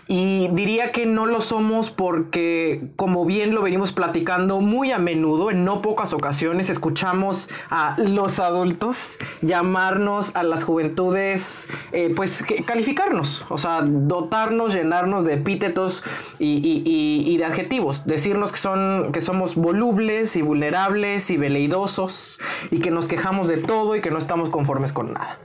Y 0.09 0.47
diría 0.53 0.93
que 0.93 1.05
no 1.05 1.27
lo 1.27 1.41
somos 1.41 1.91
porque, 1.91 2.91
como 2.95 3.25
bien 3.25 3.55
lo 3.55 3.63
venimos 3.63 3.91
platicando 3.91 4.61
muy 4.61 4.93
a 4.93 4.99
menudo, 4.99 5.51
en 5.51 5.65
no 5.65 5.83
pocas 5.83 6.13
ocasiones, 6.13 6.71
escuchamos 6.71 7.49
a 7.71 7.97
los 7.99 8.39
adultos 8.39 9.19
llamarnos 9.43 10.31
a 10.37 10.45
las 10.45 10.63
juventudes, 10.63 11.67
eh, 11.91 12.13
pues 12.15 12.45
calificarnos, 12.65 13.45
o 13.49 13.59
sea, 13.59 13.83
dotarnos, 13.83 14.75
llenarnos 14.75 15.25
de 15.25 15.35
epítetos 15.35 16.05
y, 16.39 17.37
de 17.37 17.45
adjetivos, 17.45 18.07
decirnos 18.07 18.53
que, 18.53 18.59
son, 18.59 19.11
que 19.13 19.21
somos 19.21 19.57
volubles 19.57 20.37
y 20.37 20.43
vulnerables 20.43 21.31
y 21.31 21.37
veleidosos 21.37 22.39
y 22.71 22.79
que 22.79 22.93
nos 22.93 23.09
quejamos 23.09 23.49
de 23.49 23.57
todo 23.57 23.97
y 23.97 24.01
que 24.01 24.13
no 24.13 24.19
estamos 24.19 24.51
conformes 24.51 24.93
con 24.93 25.13
nada. 25.15 25.41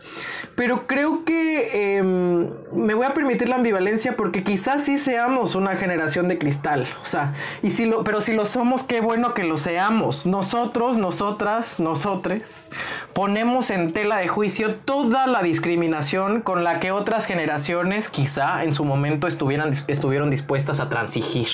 Pero 0.55 0.85
creo 0.85 1.23
que 1.25 1.97
em, 1.97 2.49
me 2.73 2.93
voy 2.93 3.05
a 3.05 3.13
permitir 3.13 3.49
la 3.49 3.55
ambivalencia 3.55 4.15
porque 4.15 4.43
quizás 4.51 4.83
sí 4.83 4.97
seamos 4.97 5.55
una 5.55 5.77
generación 5.77 6.27
de 6.27 6.37
cristal. 6.37 6.85
O 7.01 7.05
sea, 7.05 7.31
y 7.63 7.69
si 7.69 7.85
lo, 7.85 8.03
pero 8.03 8.19
si 8.19 8.33
lo 8.33 8.45
somos, 8.45 8.83
qué 8.83 8.99
bueno 8.99 9.33
que 9.33 9.45
lo 9.45 9.57
seamos. 9.57 10.25
Nosotros, 10.25 10.97
nosotras, 10.97 11.79
nosotres, 11.79 12.67
ponemos 13.13 13.69
en 13.69 13.93
tela 13.93 14.17
de 14.17 14.27
juicio 14.27 14.75
toda 14.75 15.25
la 15.25 15.41
discriminación 15.41 16.41
con 16.41 16.65
la 16.65 16.81
que 16.81 16.91
otras 16.91 17.27
generaciones 17.27 18.09
quizá 18.09 18.65
en 18.65 18.75
su 18.75 18.83
momento 18.83 19.25
estuvieran, 19.25 19.71
estuvieron 19.87 20.29
dispuestas 20.29 20.81
a 20.81 20.89
transigir. 20.89 21.47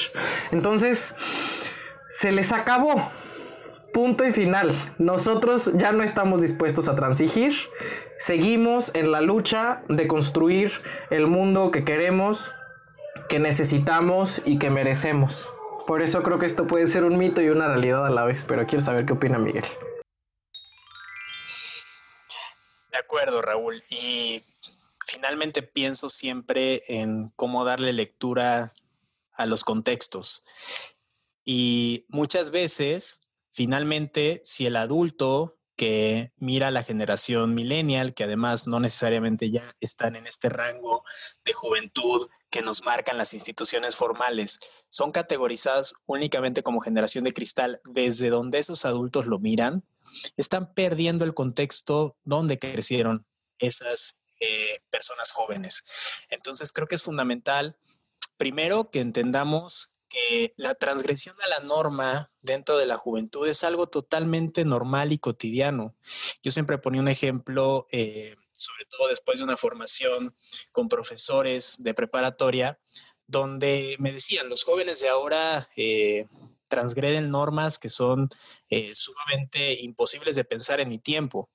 Entonces, 0.51 1.13
se 2.09 2.31
les 2.31 2.51
acabó. 2.51 2.95
Punto 3.93 4.25
y 4.25 4.31
final. 4.31 4.71
Nosotros 4.97 5.71
ya 5.75 5.91
no 5.91 6.01
estamos 6.01 6.41
dispuestos 6.41 6.87
a 6.87 6.95
transigir. 6.95 7.53
Seguimos 8.17 8.89
en 8.95 9.11
la 9.11 9.21
lucha 9.21 9.83
de 9.87 10.07
construir 10.07 10.71
el 11.11 11.27
mundo 11.27 11.69
que 11.69 11.83
queremos, 11.83 12.51
que 13.29 13.39
necesitamos 13.39 14.41
y 14.45 14.57
que 14.57 14.69
merecemos. 14.69 15.49
Por 15.85 16.01
eso 16.01 16.23
creo 16.23 16.39
que 16.39 16.45
esto 16.45 16.67
puede 16.67 16.87
ser 16.87 17.03
un 17.03 17.17
mito 17.17 17.41
y 17.41 17.49
una 17.49 17.67
realidad 17.67 18.05
a 18.05 18.09
la 18.09 18.25
vez, 18.25 18.45
pero 18.47 18.65
quiero 18.67 18.83
saber 18.83 19.05
qué 19.05 19.13
opina 19.13 19.37
Miguel. 19.37 19.65
De 22.91 22.97
acuerdo, 22.97 23.41
Raúl. 23.41 23.83
Y 23.89 24.43
finalmente 25.05 25.61
pienso 25.61 26.09
siempre 26.09 26.83
en 26.87 27.29
cómo 27.35 27.63
darle 27.63 27.93
lectura 27.93 28.73
a 29.33 29.45
los 29.45 29.63
contextos. 29.63 30.45
Y 31.45 32.05
muchas 32.09 32.51
veces 32.51 33.27
Finalmente, 33.57 34.39
si 34.43 34.67
el 34.67 34.75
adulto 34.75 35.57
que 35.75 36.31
mira 36.37 36.67
a 36.67 36.71
la 36.71 36.83
generación 36.83 37.55
millennial, 37.55 38.13
que 38.13 38.23
además 38.23 38.67
no 38.67 38.79
necesariamente 38.79 39.49
ya 39.49 39.75
están 39.79 40.15
en 40.15 40.27
este 40.27 40.49
rango 40.49 41.03
de 41.43 41.53
juventud 41.53 42.29
que 42.49 42.61
nos 42.61 42.83
marcan 42.83 43.17
las 43.17 43.33
instituciones 43.33 43.95
formales, 43.95 44.59
son 44.89 45.11
categorizadas 45.11 45.95
únicamente 46.05 46.63
como 46.63 46.81
generación 46.81 47.23
de 47.23 47.33
cristal 47.33 47.81
desde 47.85 48.29
donde 48.29 48.59
esos 48.59 48.85
adultos 48.85 49.25
lo 49.25 49.39
miran, 49.39 49.83
están 50.37 50.73
perdiendo 50.73 51.25
el 51.25 51.33
contexto 51.33 52.17
donde 52.23 52.59
crecieron 52.59 53.25
esas 53.59 54.17
eh, 54.39 54.81
personas 54.89 55.31
jóvenes. 55.31 55.83
Entonces 56.29 56.71
creo 56.71 56.87
que 56.87 56.95
es 56.95 57.03
fundamental, 57.03 57.77
primero, 58.37 58.89
que 58.91 58.99
entendamos 58.99 59.93
que 60.09 60.53
la 60.57 60.75
transgresión 60.75 61.35
a 61.41 61.47
la 61.47 61.59
norma 61.59 62.31
dentro 62.41 62.77
de 62.77 62.85
la 62.85 62.97
juventud 62.97 63.47
es 63.47 63.63
algo 63.63 63.87
totalmente 63.87 64.63
normal 64.63 65.11
y 65.11 65.17
cotidiano. 65.17 65.95
Yo 66.41 66.51
siempre 66.51 66.77
ponía 66.77 67.01
un 67.01 67.07
ejemplo, 67.07 67.87
eh, 67.91 68.35
sobre 68.57 68.85
todo 68.85 69.07
después 69.07 69.39
de 69.39 69.45
una 69.45 69.57
formación 69.57 70.35
con 70.71 70.89
profesores 70.89 71.77
de 71.79 71.93
preparatoria, 71.93 72.79
donde 73.27 73.95
me 73.99 74.11
decían, 74.11 74.49
los 74.49 74.63
jóvenes 74.63 75.01
de 75.01 75.09
ahora 75.09 75.67
eh, 75.75 76.27
transgreden 76.67 77.29
normas 77.29 77.79
que 77.79 77.89
son 77.89 78.29
eh, 78.69 78.93
sumamente 78.95 79.81
imposibles 79.81 80.35
de 80.35 80.45
pensar 80.45 80.79
en 80.79 80.89
mi 80.89 80.99
tiempo. 80.99 81.49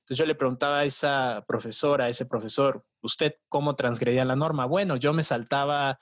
Entonces 0.00 0.18
yo 0.18 0.26
le 0.26 0.34
preguntaba 0.34 0.80
a 0.80 0.84
esa 0.84 1.44
profesora, 1.46 2.04
a 2.04 2.08
ese 2.08 2.26
profesor, 2.26 2.84
¿usted 3.00 3.34
cómo 3.48 3.76
transgredía 3.76 4.24
la 4.24 4.36
norma? 4.36 4.66
Bueno, 4.66 4.96
yo 4.96 5.12
me 5.12 5.22
saltaba 5.22 5.98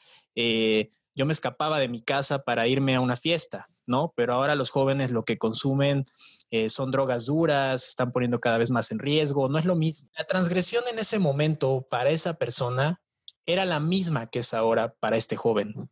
yo 1.15 1.27
me 1.27 1.33
escapaba 1.33 1.79
de 1.79 1.89
mi 1.89 2.03
casa 2.03 2.43
para 2.43 2.67
irme 2.67 2.97
a 2.97 3.01
una 3.01 3.17
fiesta, 3.17 3.69
¿no? 3.87 4.13
Pero 4.17 4.35
ahora 4.35 4.55
los 4.55 4.71
jóvenes 4.71 5.11
lo 5.11 5.25
que 5.25 5.39
consumen 5.39 6.05
eh, 6.51 6.69
son 6.69 6.91
drogas 6.91 7.27
duras, 7.27 7.83
se 7.83 7.89
están 7.89 8.13
poniendo 8.13 8.41
cada 8.41 8.59
vez 8.59 8.71
más 8.71 8.91
en 8.91 8.99
riesgo, 8.99 9.49
no 9.49 9.59
es 9.59 9.65
lo 9.65 9.77
mismo. 9.77 10.09
La 10.17 10.25
transgresión 10.25 10.85
en 10.91 10.99
ese 10.99 11.19
momento 11.19 11.87
para 11.89 12.11
esa 12.11 12.35
persona 12.35 13.01
era 13.47 13.65
la 13.65 13.81
misma 13.81 14.29
que 14.29 14.41
es 14.41 14.55
ahora 14.55 14.95
para 14.95 15.17
este 15.17 15.37
joven. 15.37 15.91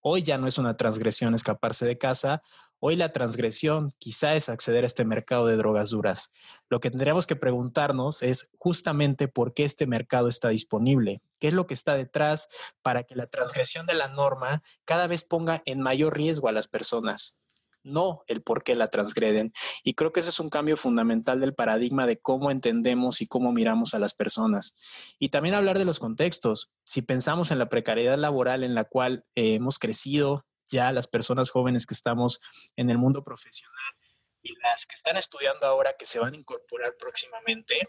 Hoy 0.00 0.22
ya 0.22 0.38
no 0.38 0.46
es 0.46 0.58
una 0.58 0.76
transgresión 0.76 1.34
escaparse 1.34 1.86
de 1.86 1.98
casa, 1.98 2.42
hoy 2.80 2.96
la 2.96 3.12
transgresión 3.12 3.94
quizá 3.98 4.34
es 4.34 4.48
acceder 4.48 4.84
a 4.84 4.86
este 4.86 5.04
mercado 5.04 5.46
de 5.46 5.56
drogas 5.56 5.90
duras. 5.90 6.30
Lo 6.68 6.80
que 6.80 6.90
tendríamos 6.90 7.26
que 7.26 7.36
preguntarnos 7.36 8.22
es 8.22 8.50
justamente 8.58 9.28
por 9.28 9.54
qué 9.54 9.64
este 9.64 9.86
mercado 9.86 10.28
está 10.28 10.48
disponible, 10.48 11.22
qué 11.38 11.48
es 11.48 11.54
lo 11.54 11.66
que 11.66 11.74
está 11.74 11.94
detrás 11.94 12.48
para 12.82 13.04
que 13.04 13.14
la 13.14 13.26
transgresión 13.26 13.86
de 13.86 13.94
la 13.94 14.08
norma 14.08 14.62
cada 14.84 15.06
vez 15.06 15.24
ponga 15.24 15.62
en 15.66 15.80
mayor 15.80 16.16
riesgo 16.16 16.48
a 16.48 16.52
las 16.52 16.66
personas 16.66 17.36
no 17.82 18.24
el 18.26 18.42
por 18.42 18.62
qué 18.62 18.74
la 18.74 18.88
transgreden. 18.88 19.52
Y 19.82 19.94
creo 19.94 20.12
que 20.12 20.20
ese 20.20 20.30
es 20.30 20.40
un 20.40 20.48
cambio 20.48 20.76
fundamental 20.76 21.40
del 21.40 21.54
paradigma 21.54 22.06
de 22.06 22.18
cómo 22.18 22.50
entendemos 22.50 23.20
y 23.20 23.26
cómo 23.26 23.52
miramos 23.52 23.94
a 23.94 24.00
las 24.00 24.14
personas. 24.14 24.76
Y 25.18 25.30
también 25.30 25.54
hablar 25.54 25.78
de 25.78 25.84
los 25.84 25.98
contextos. 25.98 26.70
Si 26.84 27.02
pensamos 27.02 27.50
en 27.50 27.58
la 27.58 27.68
precariedad 27.68 28.18
laboral 28.18 28.64
en 28.64 28.74
la 28.74 28.84
cual 28.84 29.24
eh, 29.34 29.54
hemos 29.54 29.78
crecido 29.78 30.44
ya 30.70 30.92
las 30.92 31.06
personas 31.06 31.50
jóvenes 31.50 31.86
que 31.86 31.94
estamos 31.94 32.40
en 32.76 32.90
el 32.90 32.98
mundo 32.98 33.22
profesional 33.22 33.94
y 34.42 34.54
las 34.56 34.86
que 34.86 34.94
están 34.94 35.16
estudiando 35.16 35.66
ahora 35.66 35.96
que 35.98 36.06
se 36.06 36.18
van 36.18 36.34
a 36.34 36.36
incorporar 36.36 36.96
próximamente, 36.98 37.88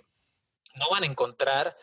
no 0.75 0.89
van 0.89 1.03
a 1.03 1.05
encontrar 1.05 1.75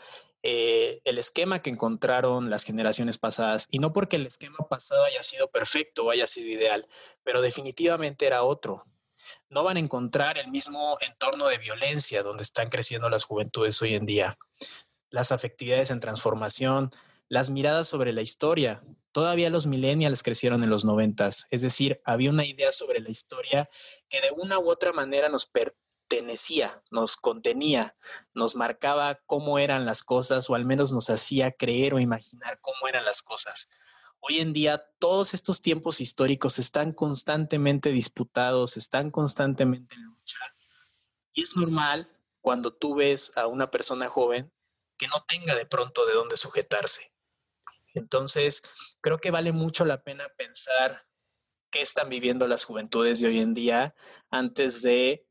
eh, 0.42 1.00
el 1.04 1.18
esquema 1.18 1.60
que 1.60 1.70
encontraron 1.70 2.50
las 2.50 2.64
generaciones 2.64 3.18
pasadas. 3.18 3.66
Y 3.70 3.78
no 3.78 3.92
porque 3.92 4.16
el 4.16 4.26
esquema 4.26 4.58
pasado 4.68 5.04
haya 5.04 5.22
sido 5.22 5.48
perfecto 5.50 6.04
o 6.04 6.10
haya 6.10 6.26
sido 6.26 6.48
ideal, 6.48 6.86
pero 7.24 7.40
definitivamente 7.40 8.26
era 8.26 8.42
otro. 8.42 8.84
No 9.48 9.64
van 9.64 9.76
a 9.76 9.80
encontrar 9.80 10.38
el 10.38 10.48
mismo 10.48 10.96
entorno 11.00 11.48
de 11.48 11.58
violencia 11.58 12.22
donde 12.22 12.44
están 12.44 12.68
creciendo 12.70 13.10
las 13.10 13.24
juventudes 13.24 13.80
hoy 13.82 13.94
en 13.94 14.06
día. 14.06 14.38
Las 15.10 15.32
afectividades 15.32 15.90
en 15.90 16.00
transformación, 16.00 16.90
las 17.28 17.50
miradas 17.50 17.88
sobre 17.88 18.12
la 18.12 18.22
historia. 18.22 18.82
Todavía 19.12 19.50
los 19.50 19.66
millennials 19.66 20.22
crecieron 20.22 20.62
en 20.62 20.70
los 20.70 20.84
noventas, 20.84 21.46
es 21.50 21.62
decir, 21.62 22.00
había 22.04 22.30
una 22.30 22.44
idea 22.44 22.72
sobre 22.72 23.00
la 23.00 23.10
historia 23.10 23.68
que 24.08 24.20
de 24.20 24.30
una 24.30 24.58
u 24.58 24.70
otra 24.70 24.92
manera 24.92 25.28
nos, 25.28 25.46
per 25.46 25.76
pertenecía, 26.08 26.82
nos 26.90 27.16
contenía, 27.16 27.96
nos 28.32 28.56
marcaba 28.56 29.16
cómo 29.26 29.58
eran 29.58 29.84
las 29.84 30.02
cosas 30.02 30.48
o 30.48 30.54
al 30.54 30.64
menos 30.64 30.92
nos 30.92 31.10
hacía 31.10 31.52
creer 31.52 31.94
o 31.94 31.98
imaginar 31.98 32.58
cómo 32.60 32.88
eran 32.88 33.04
las 33.04 33.22
cosas. 33.22 33.68
Hoy 34.20 34.38
en 34.38 34.52
día 34.52 34.82
todos 34.98 35.34
estos 35.34 35.62
tiempos 35.62 36.00
históricos 36.00 36.58
están 36.58 36.92
constantemente 36.92 37.90
disputados, 37.90 38.76
están 38.76 39.10
constantemente 39.10 39.94
en 39.94 40.04
lucha. 40.04 40.38
Y 41.32 41.42
es 41.42 41.54
normal 41.54 42.10
cuando 42.40 42.72
tú 42.72 42.96
ves 42.96 43.32
a 43.36 43.46
una 43.46 43.70
persona 43.70 44.08
joven 44.08 44.50
que 44.96 45.06
no 45.06 45.24
tenga 45.28 45.54
de 45.54 45.66
pronto 45.66 46.06
de 46.06 46.14
dónde 46.14 46.36
sujetarse. 46.36 47.12
Entonces, 47.94 48.62
creo 49.00 49.18
que 49.18 49.30
vale 49.30 49.52
mucho 49.52 49.84
la 49.84 50.02
pena 50.02 50.28
pensar 50.36 51.06
qué 51.70 51.80
están 51.80 52.08
viviendo 52.08 52.46
las 52.46 52.64
juventudes 52.64 53.20
de 53.20 53.28
hoy 53.28 53.38
en 53.38 53.54
día 53.54 53.94
antes 54.30 54.82
de 54.82 55.26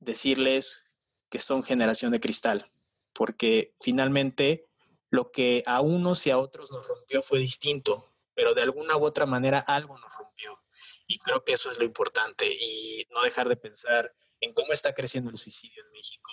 decirles 0.00 0.96
que 1.28 1.38
son 1.40 1.62
generación 1.62 2.12
de 2.12 2.20
cristal, 2.20 2.70
porque 3.12 3.74
finalmente 3.80 4.68
lo 5.10 5.30
que 5.30 5.62
a 5.66 5.80
unos 5.80 6.26
y 6.26 6.30
a 6.30 6.38
otros 6.38 6.70
nos 6.70 6.86
rompió 6.86 7.22
fue 7.22 7.38
distinto, 7.38 8.12
pero 8.34 8.54
de 8.54 8.62
alguna 8.62 8.96
u 8.96 9.04
otra 9.04 9.26
manera 9.26 9.60
algo 9.60 9.98
nos 9.98 10.14
rompió. 10.16 10.62
Y 11.06 11.18
creo 11.18 11.44
que 11.44 11.52
eso 11.52 11.70
es 11.70 11.78
lo 11.78 11.84
importante 11.84 12.46
y 12.52 13.06
no 13.10 13.22
dejar 13.22 13.48
de 13.48 13.56
pensar 13.56 14.12
en 14.40 14.52
cómo 14.52 14.72
está 14.72 14.92
creciendo 14.92 15.30
el 15.30 15.38
suicidio 15.38 15.82
en 15.84 15.92
México, 15.92 16.30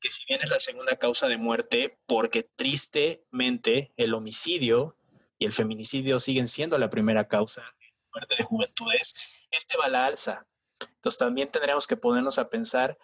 que 0.00 0.10
si 0.10 0.24
bien 0.26 0.40
es 0.42 0.50
la 0.50 0.60
segunda 0.60 0.96
causa 0.96 1.26
de 1.26 1.36
muerte, 1.36 1.98
porque 2.06 2.42
tristemente 2.42 3.92
el 3.96 4.14
homicidio 4.14 4.96
y 5.40 5.46
el 5.46 5.52
feminicidio 5.52 6.20
siguen 6.20 6.46
siendo 6.46 6.78
la 6.78 6.90
primera 6.90 7.26
causa 7.26 7.62
de 7.62 7.92
muerte 8.12 8.36
de 8.36 8.44
juventudes, 8.44 9.14
este 9.50 9.76
va 9.78 9.86
a 9.86 9.88
la 9.88 10.04
alza. 10.04 10.46
Entonces 10.78 11.18
también 11.18 11.50
tendremos 11.50 11.86
que 11.86 11.96
ponernos 11.96 12.38
a 12.38 12.50
pensar 12.50 12.98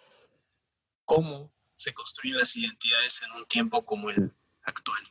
cómo 1.03 1.51
se 1.75 1.93
construyen 1.93 2.37
las 2.37 2.55
identidades 2.55 3.23
en 3.23 3.31
un 3.31 3.45
tiempo 3.47 3.83
como 3.85 4.11
el 4.11 4.31
actual. 4.61 5.01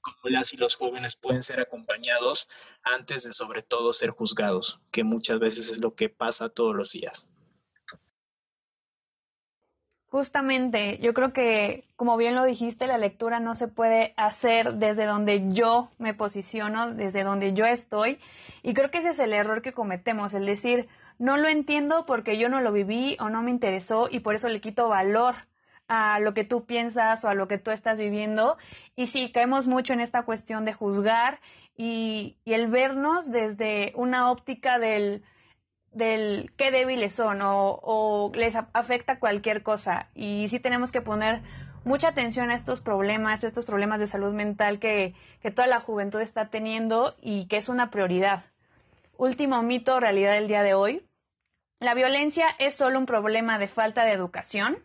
Cómo 0.00 0.18
las 0.24 0.52
y 0.52 0.56
los 0.56 0.74
jóvenes 0.74 1.14
pueden 1.14 1.44
ser 1.44 1.60
acompañados 1.60 2.48
antes 2.82 3.22
de 3.22 3.32
sobre 3.32 3.62
todo 3.62 3.92
ser 3.92 4.10
juzgados, 4.10 4.80
que 4.90 5.04
muchas 5.04 5.38
veces 5.38 5.68
es 5.68 5.80
lo 5.80 5.94
que 5.94 6.08
pasa 6.08 6.48
todos 6.48 6.74
los 6.74 6.90
días. 6.90 7.30
Justamente, 10.12 10.98
yo 10.98 11.14
creo 11.14 11.32
que, 11.32 11.84
como 11.96 12.18
bien 12.18 12.34
lo 12.34 12.44
dijiste, 12.44 12.86
la 12.86 12.98
lectura 12.98 13.40
no 13.40 13.54
se 13.54 13.66
puede 13.66 14.12
hacer 14.18 14.74
desde 14.74 15.06
donde 15.06 15.54
yo 15.54 15.88
me 15.96 16.12
posiciono, 16.12 16.92
desde 16.92 17.24
donde 17.24 17.54
yo 17.54 17.64
estoy. 17.64 18.18
Y 18.62 18.74
creo 18.74 18.90
que 18.90 18.98
ese 18.98 19.08
es 19.08 19.18
el 19.20 19.32
error 19.32 19.62
que 19.62 19.72
cometemos, 19.72 20.34
el 20.34 20.44
decir, 20.44 20.86
no 21.18 21.38
lo 21.38 21.48
entiendo 21.48 22.04
porque 22.04 22.36
yo 22.36 22.50
no 22.50 22.60
lo 22.60 22.72
viví 22.72 23.16
o 23.20 23.30
no 23.30 23.40
me 23.40 23.50
interesó 23.50 24.06
y 24.10 24.20
por 24.20 24.34
eso 24.34 24.50
le 24.50 24.60
quito 24.60 24.86
valor 24.86 25.34
a 25.88 26.20
lo 26.20 26.34
que 26.34 26.44
tú 26.44 26.66
piensas 26.66 27.24
o 27.24 27.30
a 27.30 27.34
lo 27.34 27.48
que 27.48 27.56
tú 27.56 27.70
estás 27.70 27.96
viviendo. 27.96 28.58
Y 28.94 29.06
sí, 29.06 29.32
caemos 29.32 29.66
mucho 29.66 29.94
en 29.94 30.00
esta 30.00 30.24
cuestión 30.24 30.66
de 30.66 30.74
juzgar 30.74 31.40
y, 31.74 32.36
el 32.44 32.66
vernos 32.66 33.30
desde 33.30 33.94
una 33.96 34.30
óptica 34.30 34.78
del, 34.78 35.22
del 35.92 36.52
qué 36.56 36.70
débiles 36.70 37.14
son 37.14 37.42
o, 37.42 37.78
o, 37.82 38.32
les 38.34 38.54
afecta 38.56 39.18
cualquier 39.18 39.62
cosa. 39.62 40.08
Y 40.14 40.48
sí 40.48 40.60
tenemos 40.60 40.92
que 40.92 41.02
poner 41.02 41.42
mucha 41.84 42.08
atención 42.08 42.50
a 42.50 42.54
estos 42.54 42.80
problemas, 42.80 43.44
estos 43.44 43.64
problemas 43.64 43.98
de 44.00 44.06
salud 44.06 44.32
mental 44.32 44.78
que, 44.78 45.14
que 45.40 45.50
toda 45.50 45.66
la 45.66 45.80
juventud 45.80 46.20
está 46.20 46.48
teniendo 46.48 47.16
y 47.20 47.46
que 47.46 47.56
es 47.56 47.68
una 47.68 47.90
prioridad. 47.90 48.44
Último 49.16 49.62
mito, 49.62 50.00
realidad 50.00 50.32
del 50.32 50.48
día 50.48 50.62
de 50.62 50.74
hoy. 50.74 51.06
¿La 51.78 51.94
violencia 51.94 52.46
es 52.58 52.74
solo 52.74 52.98
un 52.98 53.06
problema 53.06 53.58
de 53.58 53.68
falta 53.68 54.04
de 54.04 54.12
educación? 54.12 54.78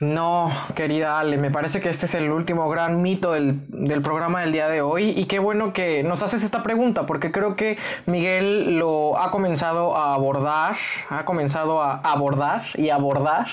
No, 0.00 0.50
querida 0.74 1.20
Ale, 1.20 1.38
me 1.38 1.52
parece 1.52 1.80
que 1.80 1.88
este 1.88 2.06
es 2.06 2.16
el 2.16 2.28
último 2.32 2.68
gran 2.68 3.00
mito 3.00 3.30
del, 3.30 3.60
programa 4.02 4.40
del 4.40 4.50
día 4.50 4.66
de 4.68 4.82
hoy 4.82 5.10
y 5.10 5.26
qué 5.26 5.38
bueno 5.38 5.72
que 5.72 6.02
nos 6.02 6.20
haces 6.24 6.42
esta 6.42 6.64
pregunta 6.64 7.06
porque 7.06 7.30
creo 7.30 7.54
que 7.54 7.78
Miguel 8.04 8.76
lo 8.76 9.16
ha 9.20 9.30
comenzado 9.30 9.96
a 9.96 10.14
abordar, 10.14 10.74
ha 11.10 11.24
comenzado 11.24 11.80
a 11.80 12.00
abordar 12.00 12.64
y 12.74 12.90
abordar 12.90 13.46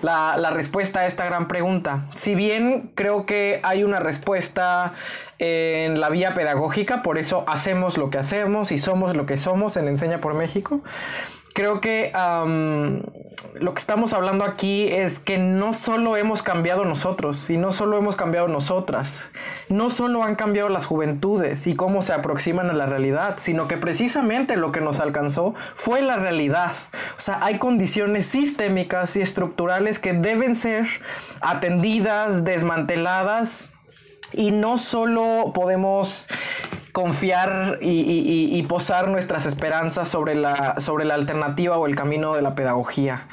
la, 0.00 0.36
la 0.36 0.50
respuesta 0.50 1.00
a 1.00 1.06
esta 1.06 1.24
gran 1.24 1.48
pregunta. 1.48 2.04
Si 2.14 2.36
bien 2.36 2.92
creo 2.94 3.26
que 3.26 3.58
hay 3.64 3.82
una 3.82 3.98
respuesta 3.98 4.92
en 5.40 6.00
la 6.00 6.08
vía 6.08 6.34
pedagógica, 6.34 7.02
por 7.02 7.18
eso 7.18 7.42
hacemos 7.48 7.98
lo 7.98 8.10
que 8.10 8.18
hacemos 8.18 8.70
y 8.70 8.78
somos 8.78 9.16
lo 9.16 9.26
que 9.26 9.36
somos 9.36 9.76
en 9.76 9.88
Enseña 9.88 10.20
por 10.20 10.34
México 10.34 10.82
creo 11.54 11.80
que 11.80 12.12
lo 13.54 13.74
que 13.74 13.78
estamos 13.78 14.12
hablando 14.12 14.44
aquí 14.44 14.88
es 14.88 15.18
que 15.18 15.38
no 15.38 15.72
solo 15.72 16.16
hemos 16.16 16.42
cambiado 16.42 16.84
nosotros 16.84 17.50
y 17.50 17.56
no 17.56 17.72
solo 17.72 17.98
hemos 17.98 18.16
cambiado 18.16 18.48
nosotras, 18.48 19.22
no 19.68 19.90
solo 19.90 20.22
han 20.22 20.36
cambiado 20.36 20.68
las 20.68 20.86
juventudes 20.86 21.66
y 21.66 21.74
cómo 21.74 22.02
se 22.02 22.12
aproximan 22.12 22.70
a 22.70 22.72
la 22.72 22.86
realidad, 22.86 23.36
sino 23.38 23.68
que 23.68 23.76
precisamente 23.76 24.56
lo 24.56 24.72
que 24.72 24.80
nos 24.80 25.00
alcanzó 25.00 25.54
fue 25.74 26.02
la 26.02 26.16
realidad. 26.16 26.72
O 27.16 27.20
sea, 27.20 27.38
hay 27.42 27.58
condiciones 27.58 28.26
sistémicas 28.26 29.16
y 29.16 29.22
estructurales 29.22 29.98
que 29.98 30.12
deben 30.12 30.54
ser 30.56 30.86
atendidas, 31.40 32.44
desmanteladas 32.44 33.66
y 34.32 34.52
no 34.52 34.78
solo 34.78 35.52
podemos 35.54 36.28
confiar 36.92 37.78
y, 37.80 38.62
posar 38.68 39.08
nuestras 39.08 39.46
esperanzas 39.46 40.08
sobre 40.08 40.34
la, 40.34 40.80
sobre 40.80 41.04
la 41.04 41.14
alternativa 41.14 41.76
o 41.78 41.86
el 41.86 41.96
camino 41.96 42.34
de 42.34 42.42
la 42.42 42.54
pedagogía. 42.54 43.26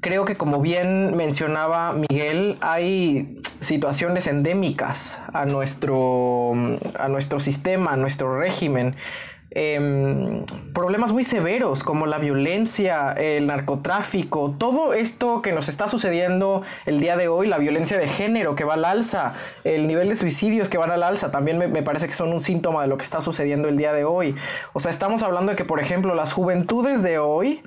Creo 0.00 0.24
que 0.24 0.36
como 0.36 0.60
bien 0.60 1.16
mencionaba 1.16 1.92
Miguel, 1.92 2.56
hay 2.60 3.40
situaciones 3.60 4.28
endémicas 4.28 5.18
a 5.32 5.44
nuestro, 5.44 6.52
a 6.98 7.08
nuestro 7.08 7.40
sistema, 7.40 7.94
a 7.94 7.96
nuestro 7.96 8.38
régimen, 8.38 8.94
Em, 9.50 10.44
problemas 10.74 11.12
muy 11.12 11.24
severos 11.24 11.82
como 11.82 12.04
la 12.04 12.18
violencia, 12.18 13.12
el 13.12 13.46
narcotráfico, 13.46 14.54
todo 14.58 14.92
esto 14.92 15.40
que 15.40 15.52
nos 15.52 15.70
está 15.70 15.88
sucediendo 15.88 16.62
el 16.84 17.00
día 17.00 17.16
de 17.16 17.28
hoy, 17.28 17.48
la 17.48 17.56
violencia 17.56 17.96
de 17.96 18.08
género 18.08 18.54
que 18.54 18.64
va 18.64 18.74
al 18.74 18.84
alza, 18.84 19.32
el 19.64 19.88
nivel 19.88 20.10
de 20.10 20.16
suicidios 20.16 20.68
que 20.68 20.76
van 20.76 20.90
al 20.90 21.02
alza, 21.02 21.30
también 21.30 21.56
me, 21.56 21.66
me, 21.66 21.82
parece 21.82 22.08
que 22.08 22.12
son 22.12 22.30
un 22.34 22.42
síntoma 22.42 22.82
de 22.82 22.88
lo 22.88 22.98
que 22.98 23.04
está 23.04 23.22
sucediendo 23.22 23.68
el 23.68 23.78
día 23.78 23.94
de 23.94 24.04
hoy. 24.04 24.34
O 24.74 24.80
sea, 24.80 24.90
estamos 24.90 25.22
hablando 25.22 25.52
de 25.52 25.56
que, 25.56 25.64
por 25.64 25.80
ejemplo, 25.80 26.14
las 26.14 26.34
juventudes 26.34 27.02
de 27.02 27.18
hoy 27.18 27.62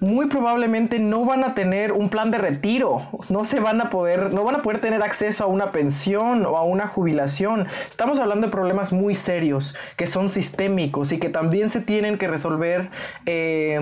muy 0.00 0.28
probablemente 0.28 0.98
no 0.98 1.26
van 1.26 1.44
a 1.44 1.54
tener 1.54 1.92
un 1.92 2.08
plan 2.08 2.30
de 2.30 2.38
retiro, 2.38 3.08
no 3.28 3.44
se 3.44 3.60
van 3.60 3.82
a 3.82 3.90
poder, 3.90 4.32
no 4.32 4.42
van 4.42 4.56
a 4.56 4.62
poder 4.62 4.80
tener 4.80 5.02
acceso 5.02 5.44
a 5.44 5.46
una 5.48 5.70
pensión 5.70 6.46
o 6.46 6.56
a 6.56 6.62
una 6.62 6.88
jubilación. 6.88 7.66
Estamos 7.88 8.20
hablando 8.20 8.46
de 8.46 8.50
problemas 8.50 8.94
muy 8.94 9.14
serios 9.14 9.74
que 9.96 10.06
son 10.06 10.30
sistémicos 10.30 11.12
y 11.12 11.18
que 11.18 11.25
también 11.28 11.70
se 11.70 11.80
tienen 11.80 12.18
que 12.18 12.28
resolver 12.28 12.90
eh, 13.26 13.78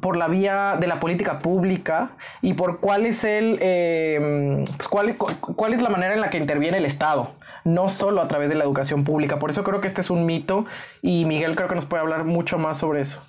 por 0.00 0.16
la 0.16 0.28
vía 0.28 0.76
de 0.78 0.86
la 0.86 1.00
política 1.00 1.40
pública 1.40 2.10
y 2.40 2.54
por 2.54 2.80
cuál 2.80 3.06
es 3.06 3.24
el 3.24 3.58
eh, 3.60 4.64
pues, 4.76 4.88
cuál, 4.88 5.16
cuál 5.16 5.74
es 5.74 5.82
la 5.82 5.88
manera 5.88 6.14
en 6.14 6.20
la 6.20 6.30
que 6.30 6.38
interviene 6.38 6.78
el 6.78 6.84
Estado 6.84 7.34
no 7.64 7.88
solo 7.88 8.20
a 8.20 8.28
través 8.28 8.48
de 8.48 8.54
la 8.54 8.64
educación 8.64 9.04
pública. 9.04 9.38
Por 9.38 9.50
eso 9.50 9.62
creo 9.64 9.80
que 9.80 9.88
este 9.88 10.00
es 10.00 10.10
un 10.10 10.26
mito 10.26 10.66
y 11.00 11.24
Miguel 11.24 11.56
creo 11.56 11.68
que 11.68 11.74
nos 11.74 11.86
puede 11.86 12.02
hablar 12.02 12.24
mucho 12.24 12.58
más 12.58 12.78
sobre 12.78 13.02
eso. 13.02 13.22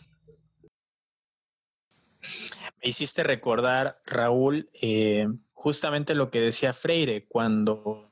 Me 2.21 2.89
hiciste 2.89 3.23
recordar, 3.23 4.01
Raúl, 4.05 4.69
eh, 4.81 5.27
justamente 5.53 6.15
lo 6.15 6.29
que 6.29 6.41
decía 6.41 6.73
Freire, 6.73 7.25
cuando 7.27 8.11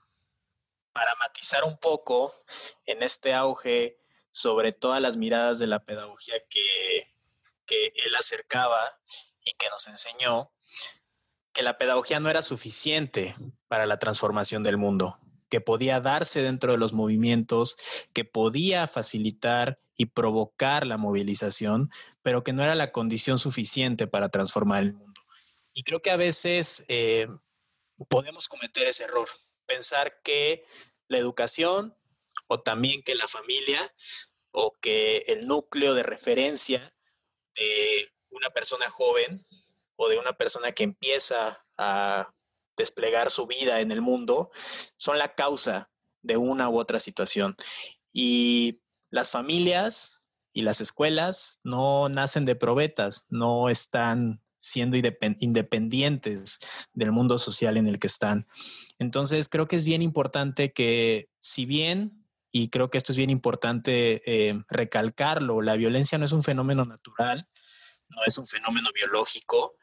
para 0.94 1.16
matizar 1.16 1.64
un 1.64 1.78
poco 1.78 2.34
en 2.86 3.04
este 3.04 3.34
auge 3.34 4.01
sobre 4.32 4.72
todas 4.72 5.02
las 5.02 5.18
miradas 5.18 5.60
de 5.60 5.68
la 5.68 5.84
pedagogía 5.84 6.36
que, 6.50 7.08
él 7.68 8.16
acercaba 8.20 9.00
y 9.46 9.54
que 9.54 9.70
nos 9.70 9.88
enseñó, 9.88 10.52
que 11.54 11.64
la 11.64 11.78
pedagogía 11.78 12.20
no 12.20 12.30
era 12.30 12.42
suficiente 12.42 13.34
para 13.70 13.86
la 13.86 13.98
transformación 13.98 14.62
del 14.62 14.78
mundo, 14.78 15.20
que 15.50 15.62
podía 15.62 16.02
darse 16.02 16.42
dentro 16.42 16.74
de 16.74 16.78
los 16.78 16.92
movimientos, 16.92 17.78
que 18.12 18.26
podía 18.26 18.88
facilitar 18.88 19.80
y 19.96 20.08
provocar 20.08 20.86
la 20.86 20.98
movilización, 20.98 21.92
pero 22.22 22.44
que 22.44 22.52
no 22.52 22.62
era 22.62 22.76
la 22.76 22.92
condición 22.92 23.40
suficiente 23.40 24.06
para 24.06 24.28
transformar 24.28 24.84
el 24.84 24.94
mundo. 24.94 25.22
Y 25.74 25.84
creo 25.84 26.02
que 26.02 26.12
a 26.12 26.18
veces 26.18 26.84
eh, 26.90 27.28
podemos 28.10 28.50
cometer 28.50 28.88
ese 28.88 29.06
error, 29.06 29.30
pensar 29.66 30.22
que 30.24 30.66
la 31.08 31.18
educación 31.18 31.96
o 32.52 32.60
también 32.60 33.02
que 33.02 33.16
la 33.16 33.30
familia 33.30 33.80
o 34.52 34.78
que 34.82 35.20
el 35.28 35.48
núcleo 35.48 35.94
de 35.94 36.04
referencia 36.04 36.94
de 37.56 38.10
una 38.30 38.50
persona 38.50 38.90
joven 38.90 39.46
o 39.96 40.10
de 40.10 40.20
una 40.20 40.34
persona 40.34 40.74
que 40.74 40.84
empieza 40.84 41.66
a 41.78 42.30
desplegar 42.76 43.32
su 43.32 43.48
vida 43.48 43.80
en 43.80 43.94
el 43.94 44.02
mundo 44.02 44.52
son 44.98 45.18
la 45.18 45.34
causa 45.34 45.90
de 46.24 46.36
una 46.36 46.68
u 46.68 46.78
otra 46.78 47.00
situación. 47.00 47.56
Y 48.12 48.82
las 49.12 49.32
familias 49.32 50.20
y 50.52 50.64
las 50.64 50.82
escuelas 50.82 51.62
no 51.64 52.10
nacen 52.10 52.44
de 52.44 52.58
probetas, 52.58 53.28
no 53.30 53.70
están 53.70 54.42
siendo 54.58 54.98
independientes 54.98 56.60
del 56.92 57.14
mundo 57.14 57.40
social 57.40 57.78
en 57.78 57.88
el 57.88 57.98
que 57.98 58.08
están. 58.08 58.46
Entonces, 59.00 59.48
creo 59.48 59.70
que 59.70 59.78
es 59.78 59.86
bien 59.86 60.02
importante 60.02 60.74
que, 60.74 61.30
si 61.40 61.66
bien, 61.66 62.21
y 62.52 62.70
creo 62.70 62.90
que 62.90 62.98
esto 62.98 63.12
es 63.12 63.18
bien 63.18 63.30
importante 63.30 64.22
eh, 64.26 64.62
recalcarlo, 64.70 65.62
la 65.62 65.76
violencia 65.76 66.18
no 66.18 66.26
es 66.26 66.32
un 66.32 66.44
fenómeno 66.44 66.86
natural, 66.86 67.48
no 68.10 68.24
es 68.26 68.38
un 68.38 68.48
fenómeno 68.48 68.90
biológico, 68.94 69.78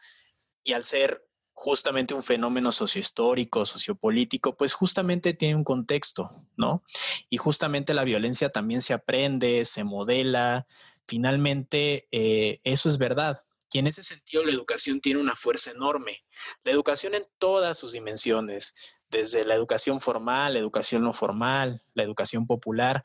y 0.62 0.74
al 0.74 0.84
ser 0.84 1.26
justamente 1.54 2.14
un 2.14 2.22
fenómeno 2.22 2.70
sociohistórico, 2.70 3.66
sociopolítico, 3.66 4.56
pues 4.56 4.74
justamente 4.74 5.34
tiene 5.34 5.56
un 5.56 5.64
contexto, 5.64 6.30
¿no? 6.56 6.84
Y 7.30 7.36
justamente 7.36 7.94
la 7.94 8.04
violencia 8.04 8.50
también 8.50 8.80
se 8.80 8.94
aprende, 8.94 9.64
se 9.64 9.82
modela, 9.82 10.68
finalmente 11.08 12.06
eh, 12.12 12.60
eso 12.62 12.88
es 12.88 12.98
verdad. 12.98 13.44
Y 13.72 13.80
en 13.80 13.88
ese 13.88 14.04
sentido 14.04 14.44
la 14.44 14.52
educación 14.52 15.00
tiene 15.00 15.20
una 15.20 15.34
fuerza 15.34 15.72
enorme. 15.72 16.24
La 16.62 16.70
educación 16.70 17.14
en 17.14 17.26
todas 17.38 17.76
sus 17.76 17.90
dimensiones, 17.90 18.96
desde 19.10 19.44
la 19.44 19.54
educación 19.54 20.00
formal, 20.00 20.54
la 20.54 20.60
educación 20.60 21.02
no 21.02 21.12
formal, 21.12 21.82
la 21.94 22.02
educación 22.02 22.46
popular, 22.46 23.04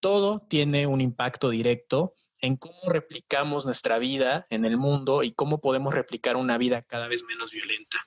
todo 0.00 0.40
tiene 0.40 0.86
un 0.86 1.00
impacto 1.00 1.50
directo 1.50 2.14
en 2.40 2.56
cómo 2.56 2.88
replicamos 2.88 3.64
nuestra 3.64 3.98
vida 3.98 4.46
en 4.50 4.64
el 4.64 4.76
mundo 4.76 5.22
y 5.22 5.32
cómo 5.32 5.60
podemos 5.60 5.94
replicar 5.94 6.36
una 6.36 6.58
vida 6.58 6.82
cada 6.82 7.06
vez 7.06 7.22
menos 7.22 7.52
violenta. 7.52 7.98